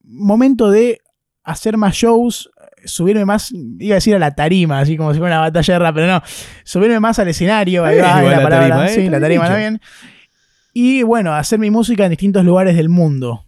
[0.02, 1.02] momento de
[1.44, 2.50] hacer más shows,
[2.86, 5.78] subirme más, iba a decir a la tarima, así como si fuera una batalla de
[5.78, 6.22] rap, pero no,
[6.64, 9.20] subirme más al escenario, ahí va, igual la la palabra, tarima, eh, sí, la bien
[9.20, 9.80] tarima también.
[10.72, 13.44] Y bueno, hacer mi música en distintos lugares del mundo.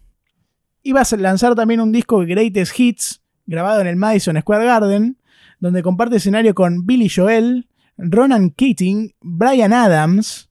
[0.83, 5.17] Iba a lanzar también un disco Greatest Hits, grabado en el Madison Square Garden,
[5.59, 7.68] donde comparte escenario con Billy Joel,
[8.01, 10.49] Ronan Keating, Brian Adams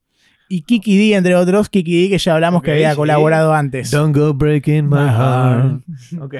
[0.48, 1.68] y Kiki D, entre otros.
[1.68, 2.96] Kiki D, que ya hablamos que había sí.
[2.96, 3.90] colaborado antes.
[3.90, 5.82] Don't go breaking my heart.
[6.20, 6.34] Ok,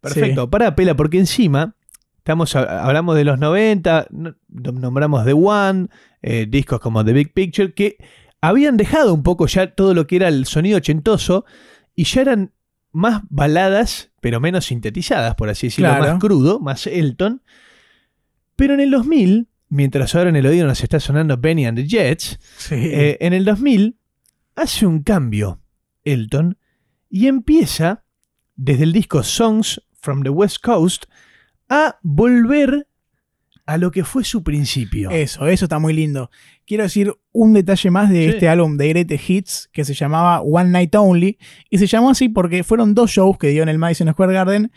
[0.00, 0.48] perfecto.
[0.50, 1.74] Para pela, porque encima
[2.18, 5.88] estamos, a- hablamos de los 90, no- nombramos The One,
[6.22, 7.96] eh, discos como The Big Picture, que
[8.40, 11.44] habían dejado un poco ya todo lo que era el sonido ochentoso
[11.94, 12.52] y ya eran
[12.92, 16.12] más baladas, pero menos sintetizadas, por así decirlo, Claro.
[16.12, 17.42] más crudo, más Elton.
[18.56, 21.86] Pero en el 2000, mientras ahora en el oído nos está sonando Benny and the
[21.88, 22.74] Jets, Sí.
[22.76, 23.96] eh, en el 2000
[24.54, 25.60] hace un cambio
[26.04, 26.58] Elton
[27.08, 28.04] y empieza
[28.54, 31.04] desde el disco Songs from the West Coast
[31.68, 32.86] a volver
[33.64, 35.08] a lo que fue su principio.
[35.10, 36.30] Eso, eso está muy lindo.
[36.66, 38.28] Quiero decir un detalle más de Sí.
[38.30, 41.38] este álbum de Greatest Hits que se llamaba One Night Only.
[41.70, 44.72] Y se llamó así porque fueron dos shows que dio en el Madison Square Garden.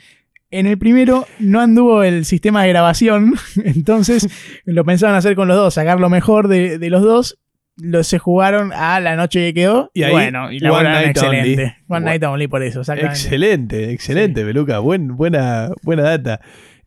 [0.58, 3.34] En el primero no anduvo el sistema de grabación,
[3.66, 4.30] entonces
[4.64, 7.38] lo pensaban hacer con los dos, sacar lo mejor de, de los dos.
[7.78, 9.92] Lo, se jugaron a la noche que quedó.
[9.94, 11.62] Y ahí, bueno, y la One Night excelente.
[11.62, 11.74] Only.
[11.90, 14.80] One Night Only por eso, excelente, excelente, Beluca.
[14.80, 16.40] Buen, buena, buena data.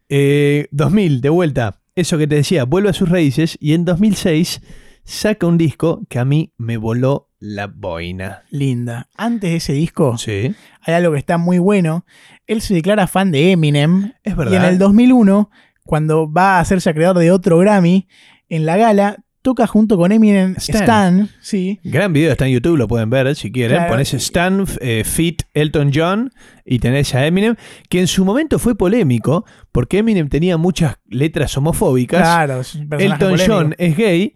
[0.09, 1.81] Eh, 2000, de vuelta.
[1.95, 4.63] Eso que te decía, vuelve a sus raíces y en 2006
[5.05, 8.45] saca un disco que a mí me voló la boina.
[8.51, 9.09] Linda.
[9.17, 12.05] Antes de ese disco, Sí, hay algo que está muy bueno.
[12.49, 14.13] Él se declara fan de Eminem.
[14.25, 14.69] es Y en verdad.
[14.71, 15.51] el 2001,
[15.85, 18.09] cuando va a hacerse acreedor de otro Grammy,
[18.49, 20.83] en la gala toca junto con Eminem Stan.
[20.83, 23.77] Stan, sí, Gran video está en YouTube, lo pueden ver si quieren.
[23.77, 23.93] Claro.
[23.93, 26.33] Ponés Stan eh, Fit Elton John
[26.65, 27.55] y tenés a Eminem,
[27.89, 32.21] que en su momento fue polémico porque Eminem tenía muchas letras homofóbicas.
[32.21, 33.47] claro, es un Elton polémico.
[33.47, 34.35] John es gay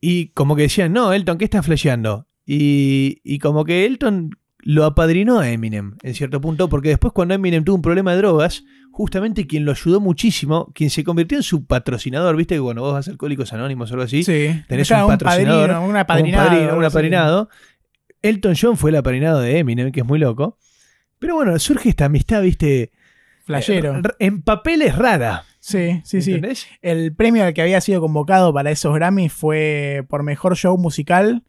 [0.00, 2.26] y como que decían, no, Elton, ¿qué estás flasheando?
[2.44, 4.30] Y, y como que Elton
[4.64, 8.18] lo apadrinó a Eminem en cierto punto, porque después cuando Eminem tuvo un problema de
[8.18, 12.82] drogas, justamente quien lo ayudó muchísimo, quien se convirtió en su patrocinador, viste que cuando
[12.82, 15.96] vos vas a Alcohólicos Anónimos o algo así, Sí, tenés un patrocinador, padrino, un un
[15.96, 16.46] apadrinado.
[16.48, 16.92] padrino, un algo así.
[16.96, 17.48] apadrinado.
[18.22, 20.58] Elton John fue el apadrinado de Eminem, que es muy loco.
[21.18, 22.92] Pero bueno, surge esta amistad, viste,
[23.44, 23.96] Flashero.
[23.98, 25.44] eh, en papel es rara.
[25.58, 26.34] Sí, sí, sí.
[26.34, 26.66] ¿entendés?
[26.82, 31.42] El premio al que había sido convocado para esos Grammys fue por mejor show musical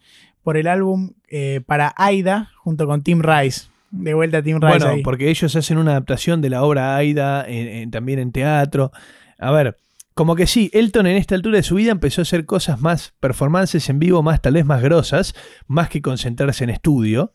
[0.43, 3.67] por el álbum eh, para Aida junto con Tim Rice.
[3.91, 4.67] De vuelta a Tim Rice.
[4.79, 5.03] Bueno, ahí.
[5.03, 8.91] porque ellos hacen una adaptación de la obra Aida en- en- también en teatro.
[9.39, 9.77] A ver,
[10.15, 13.13] como que sí, Elton en esta altura de su vida empezó a hacer cosas más,
[13.19, 15.33] performances en vivo más, tal vez más grosas,
[15.67, 17.33] más que concentrarse en estudio.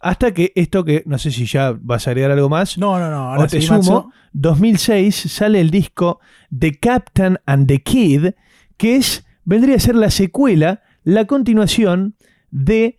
[0.00, 3.10] Hasta que esto que, no sé si ya vas a agregar algo más, No, no,
[3.10, 3.30] no.
[3.30, 4.10] Ahora o te sí, sumo, Matzo.
[4.34, 6.20] 2006 sale el disco
[6.56, 8.28] The Captain and the Kid,
[8.76, 12.14] que es, vendría a ser la secuela, la continuación
[12.50, 12.98] de...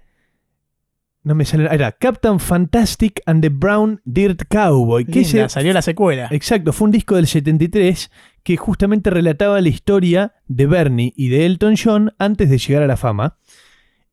[1.24, 1.68] No me sale...
[1.72, 5.04] Era Captain Fantastic and the Brown Dirt Cowboy.
[5.06, 6.28] Que Linda, ese- salió la secuela.
[6.32, 8.10] Exacto, fue un disco del 73
[8.44, 12.88] que justamente relataba la historia de Bernie y de Elton John antes de llegar a
[12.88, 13.38] la fama.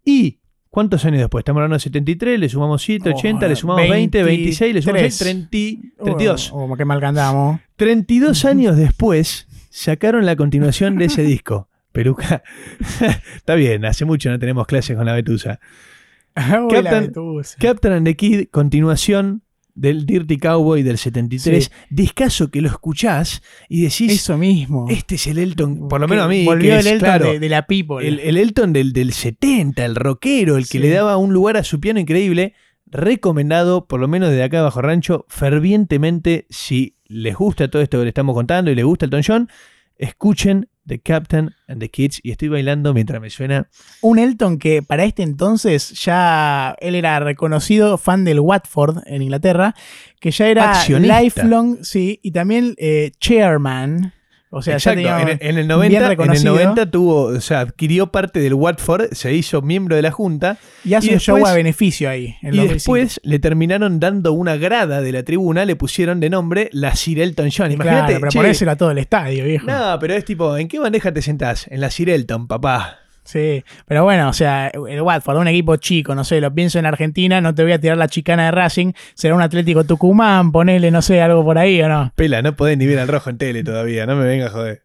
[0.05, 1.43] Y, ¿cuántos años después?
[1.43, 5.03] Estamos hablando de 73, le sumamos 7, Oh, 80, le sumamos 20, 26, le sumamos
[5.03, 5.15] 23.
[5.15, 6.51] 6, 30, 32.
[6.53, 7.61] Oh, oh, qué mal que andamos.
[7.77, 11.69] 32 años después sacaron la continuación de ese disco.
[11.95, 12.43] Peruca.
[13.37, 15.61] Está bien, hace mucho no tenemos clases con la Betusa.
[16.35, 17.57] Captain- Betusa.
[17.59, 19.41] Captain and the Kid, continuación
[19.77, 21.65] del Dirty Cowboy del 73.
[21.65, 21.71] Sí.
[21.91, 24.87] Discaso que lo escuchás y decís, Eso mismo.
[24.89, 26.45] este es el Elton, por lo menos a mí.
[26.45, 28.07] Volvió que el Elton claro, de, de la People.
[28.07, 30.79] el, el Elton del, del 70, el rockero, el que Sí.
[30.81, 32.55] le daba un lugar a su piano increíble.
[32.87, 38.05] Recomendado, por lo menos desde acá bajo rancho, fervientemente, si les gusta todo esto que
[38.05, 39.49] le estamos contando y les gusta Elton John,
[39.97, 43.69] escuchen The Captain and the Kids y estoy bailando mientras me suena.
[44.01, 49.75] Un Elton que para este entonces ya él era reconocido fan del Watford en Inglaterra,
[50.21, 51.21] que ya era Accionista.
[51.21, 54.14] lifelong, sí, y también eh, chairman.
[54.57, 56.55] O sea, Exacto, ya en, en el bien 90, en el reconocido.
[56.55, 60.95] 90 tuvo, o sea, adquirió parte del Watford, se hizo miembro de la junta y
[60.95, 62.37] hace y un show a beneficio ahí.
[62.41, 62.73] En y 2005.
[62.75, 67.19] después le terminaron dando una grada de la tribuna, le pusieron de nombre la Sir
[67.21, 67.73] Elton John.
[67.73, 69.67] Imagínate, Claro, pero che, ponéselo a todo el estadio, viejo.
[69.67, 71.67] No, pero es tipo, ¿en qué bandeja te sentás?
[71.69, 73.01] En la Sir Elton, papá.
[73.25, 76.87] Sí, pero bueno, o sea, el Watford, un equipo chico, no sé, lo pienso en
[76.87, 80.91] Argentina, no te voy a tirar la chicana de Racing, será un Atlético Tucumán, ponele,
[80.91, 82.13] no sé, algo por ahí o no.
[82.17, 84.83] Pela, no podés ni ver al rojo en tele todavía, no me venga a joder.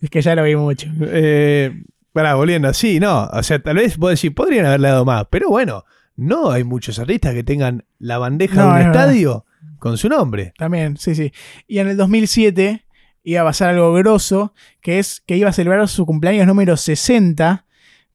[0.00, 0.88] Es que ya lo vi mucho.
[1.02, 1.70] Eh,
[2.12, 3.24] pará, volviendo, sí, no.
[3.26, 5.84] O sea, tal vez vos decís, podrían haberle dado más, pero bueno,
[6.16, 9.02] no hay muchos artistas que tengan la bandeja No, de un es verdad.
[9.02, 9.44] estadio
[9.78, 10.54] con su nombre.
[10.56, 11.30] También, sí, sí.
[11.68, 12.84] Y en el 2007
[13.22, 17.65] iba a pasar algo grosso, que es que iba a celebrar su cumpleaños número 60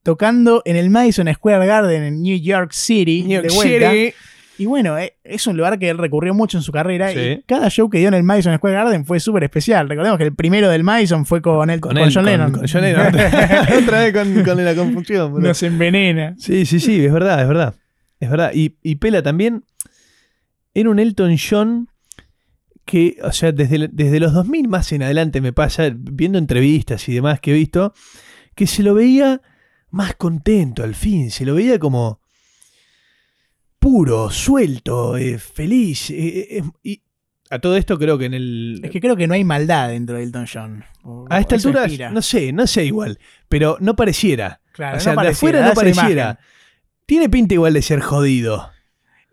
[0.04, 3.24] tocando en el Madison Square Garden en New York City.
[3.24, 3.92] New York de vuelta.
[3.92, 4.14] City.
[4.58, 7.20] Y bueno, eh, es un lugar que él recurrió mucho en su carrera Sí.
[7.20, 9.90] y cada show que dio en el Madison Square Garden fue súper especial.
[9.90, 12.52] Recordemos que el primero del Madison fue con, él, con, él, John Lennon.
[12.52, 13.08] Con John Lennon.
[13.84, 15.42] Otra vez con, con la confusión.
[15.42, 16.36] Nos envenena.
[16.38, 17.74] Sí, sí, sí, es verdad, es verdad.
[18.20, 18.52] Es verdad.
[18.54, 19.64] Y, y Pela también
[20.76, 21.90] era un Elton John
[22.86, 27.14] que, o sea, desde, desde los 2000 más en adelante me pasa, viendo entrevistas y
[27.14, 27.94] demás que he visto,
[28.54, 29.42] que se lo veía
[29.92, 32.20] más contento al fin, se lo veía como
[33.80, 36.10] puro, suelto, eh, feliz.
[36.12, 37.02] eh, eh, y
[37.50, 38.80] a todo esto creo que en el...
[38.84, 40.86] Es que creo que no hay maldad dentro de Elton John.
[41.04, 42.10] O- a esta altura, inspira.
[42.12, 44.62] no sé, no sé igual, pero no pareciera.
[44.74, 46.22] Claro, o sea, no de pareciera, afuera no pareciera.
[46.24, 46.46] imagen.
[47.06, 48.70] Tiene pinta igual de ser jodido.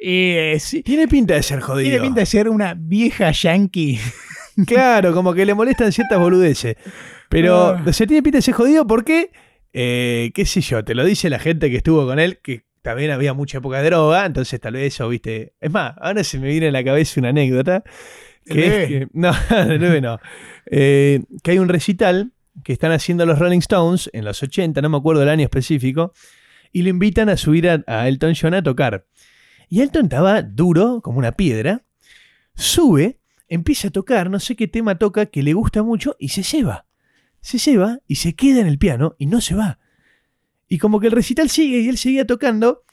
[0.01, 1.91] Sí, Tiene pinta de ser jodido.
[1.91, 3.99] tiene pinta de ser una vieja yankee.
[4.67, 6.75] Claro, como que le molestan ciertas boludeces.
[7.29, 7.83] Pero Ah.
[7.87, 9.31] o sea, tiene pinta de ser jodido porque,
[9.73, 13.11] eh, qué sé yo, te lo dice la gente que estuvo con él, que también
[13.11, 15.55] había mucha época de droga, entonces tal vez eso, viste.
[15.61, 17.85] Es más, ahora se me viene a la cabeza una anécdota.
[18.47, 19.33] ¿El Que es que, no,
[20.01, 20.19] no.
[20.67, 22.33] Eh, que hay un recital
[22.65, 26.13] que están haciendo los Rolling Stones en los 80, no me acuerdo el año específico,
[26.73, 29.07] y lo invitan a subir a, a Elton John a tocar.
[29.69, 31.85] Y Elton estaba duro, como una piedra,
[32.55, 36.43] sube, empieza a tocar, no sé qué tema toca, que le gusta mucho, y se
[36.43, 36.88] lleva.
[37.41, 39.79] Se lleva y se queda en el piano y no se va.
[40.69, 42.85] Y como que el recital sigue y él seguía tocando,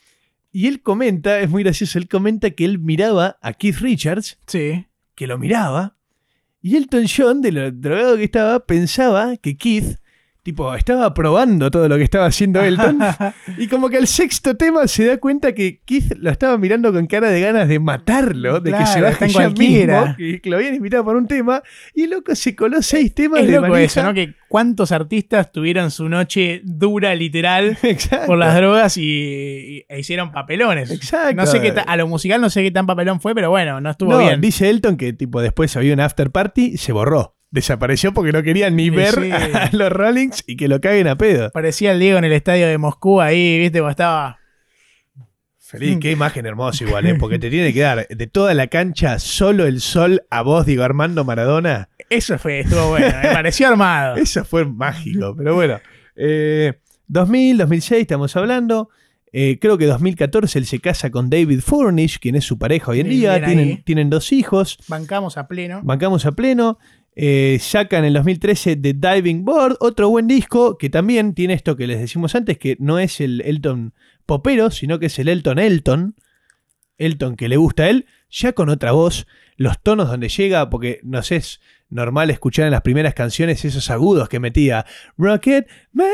[0.52, 4.86] y él comenta, es muy gracioso, él comenta que él miraba a Keith Richards, Sí.
[5.16, 5.98] que lo miraba,
[6.62, 9.98] y Elton John, de lo drogado que estaba, pensaba que Keith,
[10.46, 13.00] tipo, estaba probando todo lo que estaba haciendo Elton,
[13.58, 17.08] y como que al sexto tema se da cuenta que Keith lo estaba mirando con
[17.08, 20.76] cara de ganas de matarlo, de que se baje ya mismo, que, que lo habían
[20.76, 21.64] invitado por un tema,
[21.96, 24.14] y el loco se coló seis temas Es de loco eso, ¿no?
[24.14, 28.28] Que cuántos artistas tuvieron su noche dura, literal, Exacto.
[28.28, 30.92] por las drogas y, y- e hicieron papelones.
[30.92, 31.36] Exacto.
[31.36, 33.90] No sé qué a lo musical no sé qué tan papelón fue, pero bueno, no
[33.90, 34.40] estuvo No, bien.
[34.42, 37.35] dice Elton que tipo después había un after party, se borró.
[37.52, 39.32] Desapareció porque no querían ni Sí, ver sí.
[39.54, 41.52] a los Rollings y que lo caguen a pedo.
[41.52, 44.40] Parecía el Diego en el estadio de Moscú ahí, viste, cuando estaba.
[45.60, 47.16] Feliz, qué imagen hermosa igual, ¿eh?
[47.16, 50.84] porque te tiene que dar de toda la cancha solo el sol a vos, digo
[50.84, 51.90] Armando Maradona.
[52.10, 54.16] Eso fue, estuvo bueno, me pareció armado.
[54.18, 55.80] Eso fue mágico, pero bueno.
[56.16, 56.74] Eh,
[57.08, 58.90] 2000, 2006 estamos hablando.
[59.34, 63.02] Eh, creo que 2014 él se casa con David Furnish, quien es su pareja hoy
[63.02, 63.44] en día.
[63.44, 64.78] Tienen, tienen dos hijos.
[64.88, 65.82] Bancamos a pleno.
[65.84, 66.78] Bancamos a pleno.
[67.18, 71.78] Eh, sacan en el 2013 The Diving Board, otro buen disco que también tiene esto
[71.78, 73.94] que les decimos antes, que no es el Elton
[74.26, 76.16] popero, sino que es el Elton Elton.
[76.98, 81.00] Elton que le gusta a él, ya con otra voz, los tonos donde llega, porque
[81.04, 81.42] no sé,
[81.90, 84.86] normal escuchar en las primeras canciones esos agudos que metía
[85.18, 86.08] Rocket Man,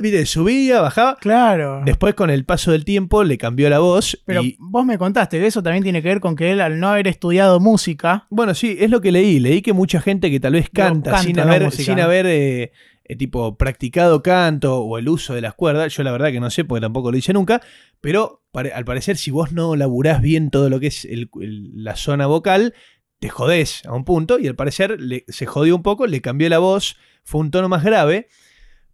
[0.00, 1.16] mire, subía, bajaba.
[1.16, 1.82] Claro.
[1.84, 4.22] Después con el paso del tiempo le cambió la voz.
[4.26, 6.88] Pero y, vos me contaste, eso también tiene que ver con que él, al no
[6.88, 9.40] haber estudiado música, Bueno, sí, es lo que leí.
[9.40, 11.84] Leí que mucha gente que tal vez canta, canta, sin no haber, música.
[11.84, 12.72] sin haber eh,
[13.04, 15.92] eh, tipo practicado canto o el uso de las cuerdas.
[15.96, 17.60] Yo la verdad que no sé porque tampoco lo hice nunca.
[18.00, 18.42] Pero
[18.74, 22.26] al parecer, si vos no laburás bien todo lo que es el- el- la zona
[22.26, 22.74] vocal,
[23.18, 24.38] te jodés a un punto.
[24.38, 27.68] Y al parecer le- se jodió un poco, le cambió la voz, fue un tono
[27.68, 28.28] más grave.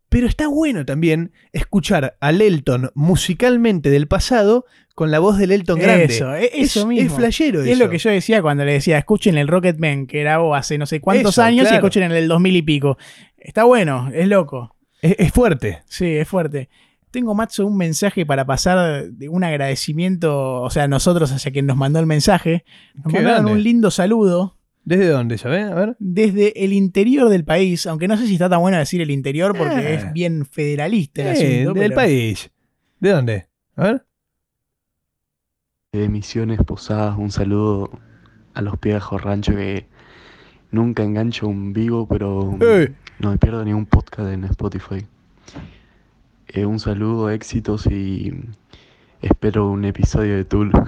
[0.08, 4.64] Pero está bueno también escuchar al Elton musicalmente del pasado
[4.94, 6.04] con la voz del Elton grande.
[6.04, 7.08] Eso, e- eso es, mismo.
[7.10, 7.90] Es flashero Y es lo eso.
[7.90, 11.32] que yo decía cuando le decía, escuchen el Rocketman, que grabó hace no sé cuántos
[11.34, 12.96] Eso, años, y escuchen el del 2000 y pico.
[13.36, 14.76] Está bueno, es loco.
[15.02, 15.82] es, es fuerte.
[15.86, 16.68] Sí, es fuerte.
[17.14, 21.76] Tengo, Matzo, un mensaje para pasar de un agradecimiento, o sea, nosotros hacia quien nos
[21.76, 22.64] mandó el mensaje.
[22.96, 23.52] Nos Qué mandaron grande.
[23.52, 25.70] un lindo saludo ¿Desde dónde, sabes?
[25.70, 25.96] A ver.
[26.00, 29.56] desde el interior del país, aunque no sé si está tan bueno decir el interior
[29.56, 29.94] porque Eh.
[29.94, 31.30] es bien federalista el Eh,
[31.62, 31.78] asunto.
[31.80, 32.50] del pero- país.
[32.98, 33.46] ¿De dónde?
[33.76, 34.06] A ver.
[35.92, 37.88] de Misiones Posadas, un saludo
[38.54, 39.86] a los viejos rancho que
[40.72, 42.92] nunca engancho un vivo, pero Eh.
[43.20, 45.06] no me pierdo ni un podcast en Spotify.
[46.54, 48.32] Eh, un saludo, éxitos y
[49.20, 50.70] espero un episodio de Tool.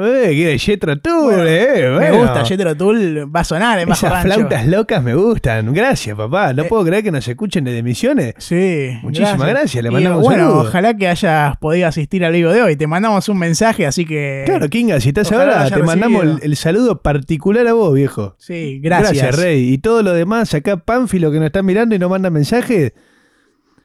[0.00, 1.90] Eh, que de Jethro Tull, Bueno, eh.
[1.98, 4.32] Me gusta, Jethro Tull va a sonar en Bajo Esas Rancho.
[4.36, 5.74] flautas locas me gustan.
[5.74, 6.52] Gracias, papá.
[6.52, 6.66] No Eh.
[6.68, 8.34] puedo creer que nos escuchen desde Misiones.
[8.38, 8.90] Sí.
[9.02, 10.60] Muchísimas gracias, le Y, mandamos un Bueno, saludo.
[10.68, 12.76] ojalá que hayas podido asistir al vivo de hoy.
[12.76, 14.44] Te mandamos un mensaje, así que.
[14.46, 18.36] Claro, Kinga, si estás ahora, te mandamos el, saludo particular a vos, viejo.
[18.38, 19.36] Sí, gracias.
[19.36, 19.68] Rey.
[19.72, 22.92] Y todo lo demás, acá Pánfilo que nos están mirando y nos manda mensajes.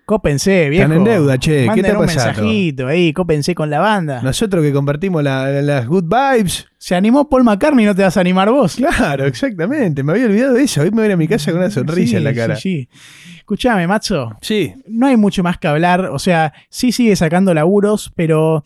[0.06, 0.84] Cópense, viejo.
[0.84, 1.68] Están en deuda, che.
[1.74, 2.42] ¿Qué está un pasando?
[2.42, 4.22] mensajito ahí, cópense con la banda.
[4.22, 6.68] Nosotros que compartimos la- las good vibes.
[6.78, 8.76] Se animó Paul McCartney, ¿no te vas a animar vos?
[8.76, 10.04] Claro, exactamente.
[10.04, 10.82] Me había olvidado de eso.
[10.82, 12.56] Hoy me voy a ir a mi casa con una sonrisa Sí, en la cara.
[12.58, 13.00] Sí, sí.
[13.38, 14.32] Escuchame, Macho.
[14.42, 16.06] Sí, No hay mucho más que hablar.
[16.08, 18.64] O sea, sí sigue sacando laburos, pero.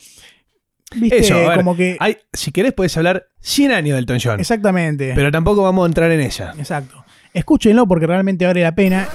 [0.96, 1.98] Viste, Eso, a ver, como que.
[2.00, 4.40] Hay- si querés puedes hablar 100 años del Elton John.
[4.40, 5.12] Exactamente.
[5.14, 6.54] Pero tampoco vamos a entrar en ella.
[6.58, 7.04] Exacto.
[7.34, 9.08] Escúchenlo porque realmente vale la pena.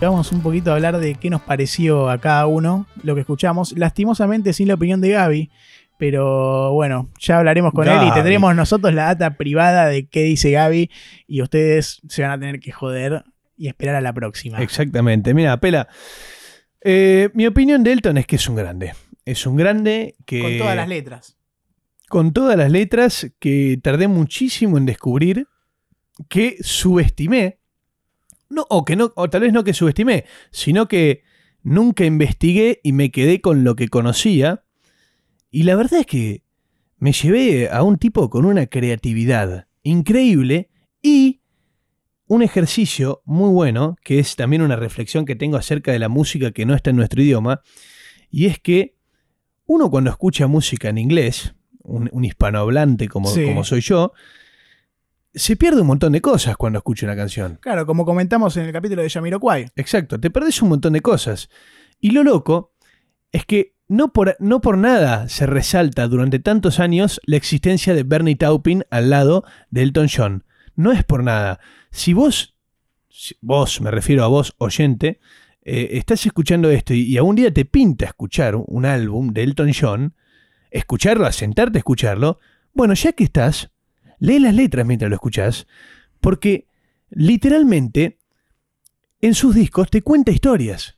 [0.00, 3.72] Vamos un poquito a hablar de qué nos pareció a cada uno lo que escuchamos.
[3.76, 5.50] Lastimosamente sin la opinión de Gaby,
[5.98, 10.52] pero bueno, ya hablaremos con él y tendremos nosotros la data privada de qué dice
[10.52, 10.90] Gaby
[11.26, 13.24] y ustedes se van a tener que joder
[13.56, 14.62] y esperar a la próxima.
[14.62, 15.34] Exactamente.
[15.34, 15.88] Mira, Pela.
[16.80, 18.94] eh, mi opinión de Elton es que es un grande.
[19.24, 20.40] Es un grande que.
[20.40, 21.36] Con todas las letras.
[22.08, 25.48] con todas las letras que tardé muchísimo en descubrir,
[26.28, 27.58] que subestimé,
[28.50, 31.22] no, o que no, o tal vez no que subestimé, sino que
[31.62, 34.64] nunca investigué y me quedé con lo que conocía.
[35.50, 36.42] Y la verdad es que
[36.98, 40.70] me llevé a un tipo con una creatividad increíble
[41.02, 41.40] y
[42.26, 46.50] un ejercicio muy bueno, que es también una reflexión que tengo acerca de la música
[46.50, 47.62] que no está en nuestro idioma,
[48.30, 48.96] y es que
[49.64, 53.44] uno cuando escucha música en inglés, un, un hispanohablante como, Sí.
[53.46, 54.12] como soy yo,
[55.34, 57.58] se pierde un montón de cosas cuando escucha una canción.
[57.60, 59.68] Claro, como comentamos en el capítulo de Jamiroquai.
[59.76, 61.48] Exacto, te perdés un montón de cosas.
[62.00, 62.72] Y lo loco
[63.32, 68.02] es que no por, no por nada se resalta durante tantos años la existencia de
[68.02, 70.44] Bernie Taupin al lado de Elton John.
[70.76, 71.60] No es por nada.
[71.90, 72.54] Si vos,
[73.08, 75.20] si vos, me refiero a vos, oyente,
[75.62, 79.42] eh, estás escuchando esto y, y a un día te pinta escuchar un álbum de
[79.42, 80.14] Elton John,
[80.70, 82.38] escucharlo, a sentarte a escucharlo,
[82.72, 83.70] bueno, ya que estás,
[84.18, 85.66] lee las letras mientras lo escuchás,
[86.20, 86.66] porque
[87.10, 88.18] literalmente
[89.20, 90.96] en sus discos te cuenta historias.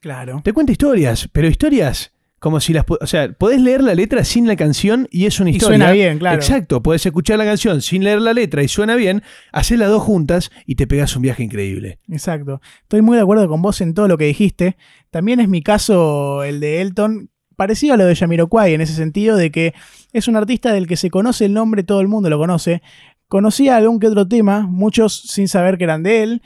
[0.00, 0.40] Claro.
[0.44, 2.84] Te cuenta historias, pero historias como si las...
[2.88, 5.78] O sea, podés leer la letra sin la canción y es una Y historia.
[5.78, 6.36] suena bien, claro.
[6.36, 10.02] Exacto, podés escuchar la canción sin leer la letra y suena bien, haces las dos
[10.02, 11.98] juntas y te pegas un viaje increíble.
[12.08, 12.60] Exacto.
[12.82, 14.76] Estoy muy de acuerdo con vos en todo lo que dijiste.
[15.10, 19.36] También es mi caso el de Elton, parecido a lo de Jamiroquai en ese sentido
[19.36, 19.74] de que
[20.12, 22.82] es un artista del que se conoce el nombre, todo el mundo lo conoce.
[23.26, 26.42] Conocía algún que otro tema, muchos sin saber que eran de él.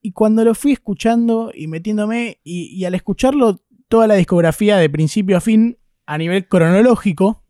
[0.00, 5.36] Y cuando lo fui escuchando y metiéndome, y, al escucharlo toda la discografía de principio
[5.36, 7.44] a fin a nivel cronológico,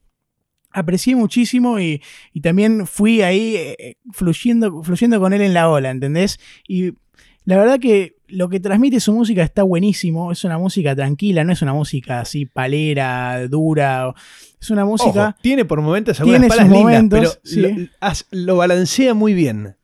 [0.73, 2.03] aprecié muchísimo y,
[2.43, 6.41] también fui ahí eh, fluyendo, fluyendo con él en la ola, ¿entendés?
[6.67, 6.95] Y
[7.45, 11.53] la verdad que lo que transmite su música está buenísimo, es una música tranquila, no
[11.53, 14.13] es una música así palera, dura,
[14.61, 15.29] es una música...
[15.29, 17.61] Ojo, tiene por momentos algunas Tiene palas sus lindas, momentos, pero sí.
[17.61, 19.77] lo, as- lo balancea muy bien.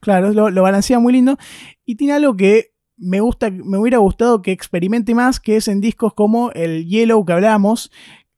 [0.00, 1.38] Claro, lo, lo balancea muy lindo.
[1.84, 5.80] Y tiene algo que me gusta, me hubiera gustado que experimente más, que es en
[5.80, 7.90] discos como el Yellow que hablamos,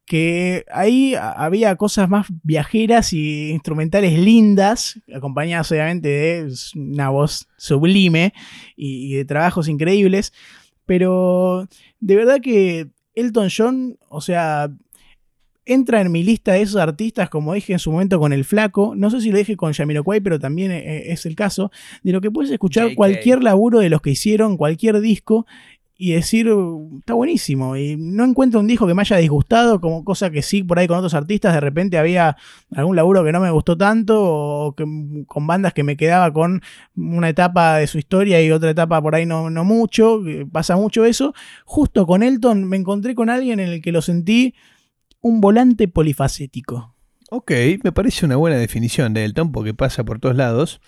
[0.05, 8.33] que ahí había cosas más viajeras y instrumentales lindas, acompañadas obviamente de una voz sublime
[8.75, 10.31] y, y de trabajos increíbles.
[10.85, 11.67] Pero
[11.99, 14.69] de verdad que Elton John, o sea,
[15.65, 18.93] entra en mi lista de esos artistas, como dije en su momento con El Flaco,
[18.95, 21.71] no sé si lo dije con Jamiroquai, pero también eh, es el caso,
[22.03, 22.95] de lo que puedes escuchar JK.
[22.95, 25.47] cualquier laburo de los que hicieron, cualquier disco,
[25.97, 27.77] y decir, "Uh, está buenísimo.
[27.77, 30.87] Y no encuentro un disco que me haya disgustado, como cosa que sí, por ahí
[30.87, 32.35] con otros artistas, de repente había
[32.75, 34.85] algún laburo que no me gustó tanto, o que,
[35.27, 36.61] con bandas que me quedaba con
[36.95, 40.21] una etapa de su historia y otra etapa por ahí no, no mucho,
[40.51, 41.33] pasa mucho eso.
[41.65, 44.53] Justo con Elton me encontré con alguien en el que lo sentí
[45.21, 46.93] un volante polifacético.
[47.31, 47.51] Ok,
[47.83, 50.81] me parece una buena definición de Elton porque pasa por todos lados.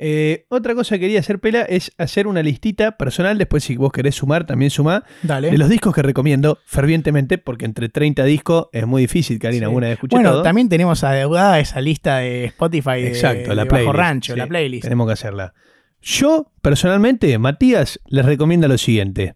[0.00, 3.36] Eh, otra cosa que quería hacer, Pela, es hacer una listita personal.
[3.36, 5.04] Después, si vos querés sumar, también sumá.
[5.24, 5.50] Dale.
[5.50, 9.62] De los discos que recomiendo fervientemente, porque entre 30 discos es muy difícil que alguien
[9.62, 9.64] Sí.
[9.64, 10.42] alguna vez escuche Bueno, todo.
[10.44, 13.86] también tenemos adeudada esa lista de Spotify de, Exacto, la de playlist.
[13.88, 14.82] Bajo Rancho, sí, la playlist.
[14.84, 15.52] Tenemos que hacerla.
[16.00, 19.34] Yo, personalmente, Matías, les recomiendo lo siguiente.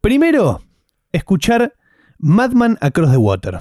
[0.00, 0.62] Primero,
[1.12, 1.74] escuchar
[2.18, 3.58] Madman Across the Water.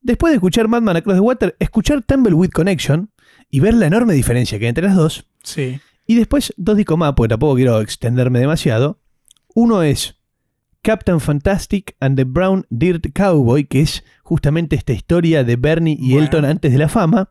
[0.00, 3.10] Después de escuchar Madman Across the Water, escuchar Tumbleweed Connection
[3.52, 5.26] y ver la enorme diferencia que hay entre las dos.
[5.44, 5.78] Sí.
[6.06, 8.98] Y después dos discos más, porque tampoco quiero extenderme demasiado.
[9.54, 10.18] Uno es
[10.82, 16.12] Captain Fantastic and the Brown Dirt Cowboy, que es justamente esta historia de Bernie y
[16.14, 16.24] Bueno.
[16.24, 17.30] Elton antes de la fama.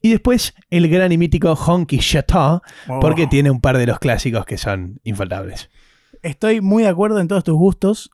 [0.00, 2.98] Y después el gran y mítico Honky Chateau, Oh.
[3.00, 5.70] porque tiene un par de los clásicos que son infaltables.
[6.22, 8.10] Estoy muy de acuerdo en todos tus gustos.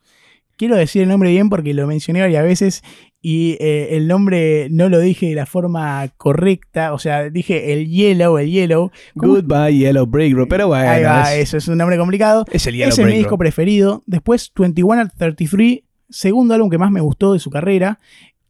[0.57, 2.83] Quiero decir el nombre bien porque lo mencioné varias veces
[3.27, 6.93] y eh, el nombre no lo dije de la forma correcta.
[6.93, 8.91] O sea, dije el Yellow, el Yellow.
[9.17, 9.33] ¿Cómo?
[9.37, 12.45] Goodbye Yellow Brick Road, pero bueno, Ahí va, es, eso es un nombre complicado.
[12.53, 13.39] es el Yellow Ese es mi Brick disco Road.
[13.39, 14.03] preferido.
[14.05, 15.79] Después 21 at 33,
[16.11, 17.99] segundo álbum que más me gustó de su carrera.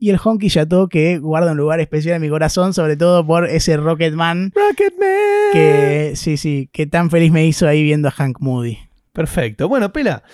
[0.01, 3.49] Y el Honky Chateau que guarda un lugar especial en mi corazón, sobre todo por
[3.49, 5.53] ese Rocketman Rocketman.
[5.53, 8.77] que sí, sí, que tan feliz me hizo ahí viendo a Hank Moody.
[9.13, 9.69] Perfecto.
[9.69, 10.25] Bueno, Pela,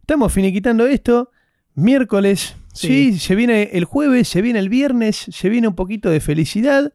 [0.00, 1.30] estamos finiquitando esto.
[1.76, 3.12] Miércoles, sí.
[3.12, 3.18] Sí.
[3.18, 6.92] se viene el jueves, se viene el viernes, se viene un poquito de felicidad.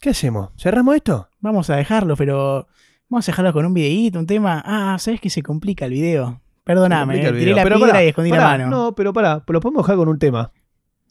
[0.00, 0.50] ¿Qué hacemos?
[0.56, 1.28] ¿Cerramos esto?
[1.40, 2.68] Vamos a dejarlo, pero
[3.08, 4.62] vamos a dejarlo con un videíto, un tema.
[4.64, 6.40] Ah, ¿sabes que se complica el video?
[6.64, 7.44] Perdóname, Complica el video.
[7.44, 8.70] tiré la Pero piedra pará, y escondí pará, la mano.
[8.70, 10.52] No, pero pará, lo podemos dejar con un tema.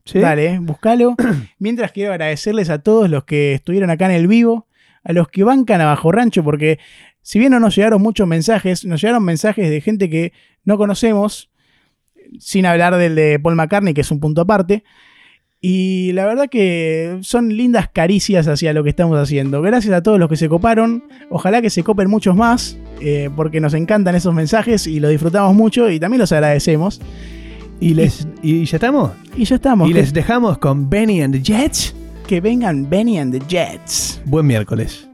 [0.05, 0.19] ¿Sí?
[0.19, 1.15] Dale, búscalo.
[1.59, 4.65] Mientras quiero agradecerles a todos los que estuvieron acá en el vivo,
[5.03, 6.79] a los que bancan a Bajo Rancho, porque
[7.21, 10.31] si bien no nos llegaron muchos mensajes, nos llegaron mensajes de gente que
[10.63, 11.48] no conocemos,
[12.39, 14.83] sin hablar del de Paul McCartney, que es un punto aparte.
[15.61, 19.61] Y la verdad que son lindas caricias hacia lo que estamos haciendo.
[19.61, 21.03] Gracias a todos los que se coparon.
[21.29, 25.53] Ojalá que se copen muchos más, eh, porque nos encantan esos mensajes y lo disfrutamos
[25.55, 27.01] mucho y también los agradecemos.
[27.81, 29.11] ¿Y, les, ¿Y ya estamos?
[29.35, 29.89] Y ya estamos.
[29.89, 31.93] ¿Y les dejamos con Benny and the Jets?
[32.29, 34.21] que vengan Benny and the Jets.
[34.25, 35.08] Buen miércoles.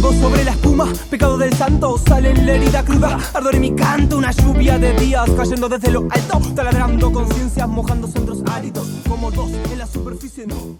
[0.00, 3.74] Polvo sobre la espuma, pecado del santo, sale en la herida cruda, ardor en mi
[3.74, 9.30] canto, una lluvia de días cayendo desde lo alto, taladrando conciencias, mojando centros áridos, como
[9.30, 10.76] dos en la superficie, no.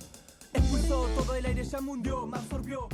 [0.53, 2.89] Expulsó todo el aire, ya mundió, me absorbió.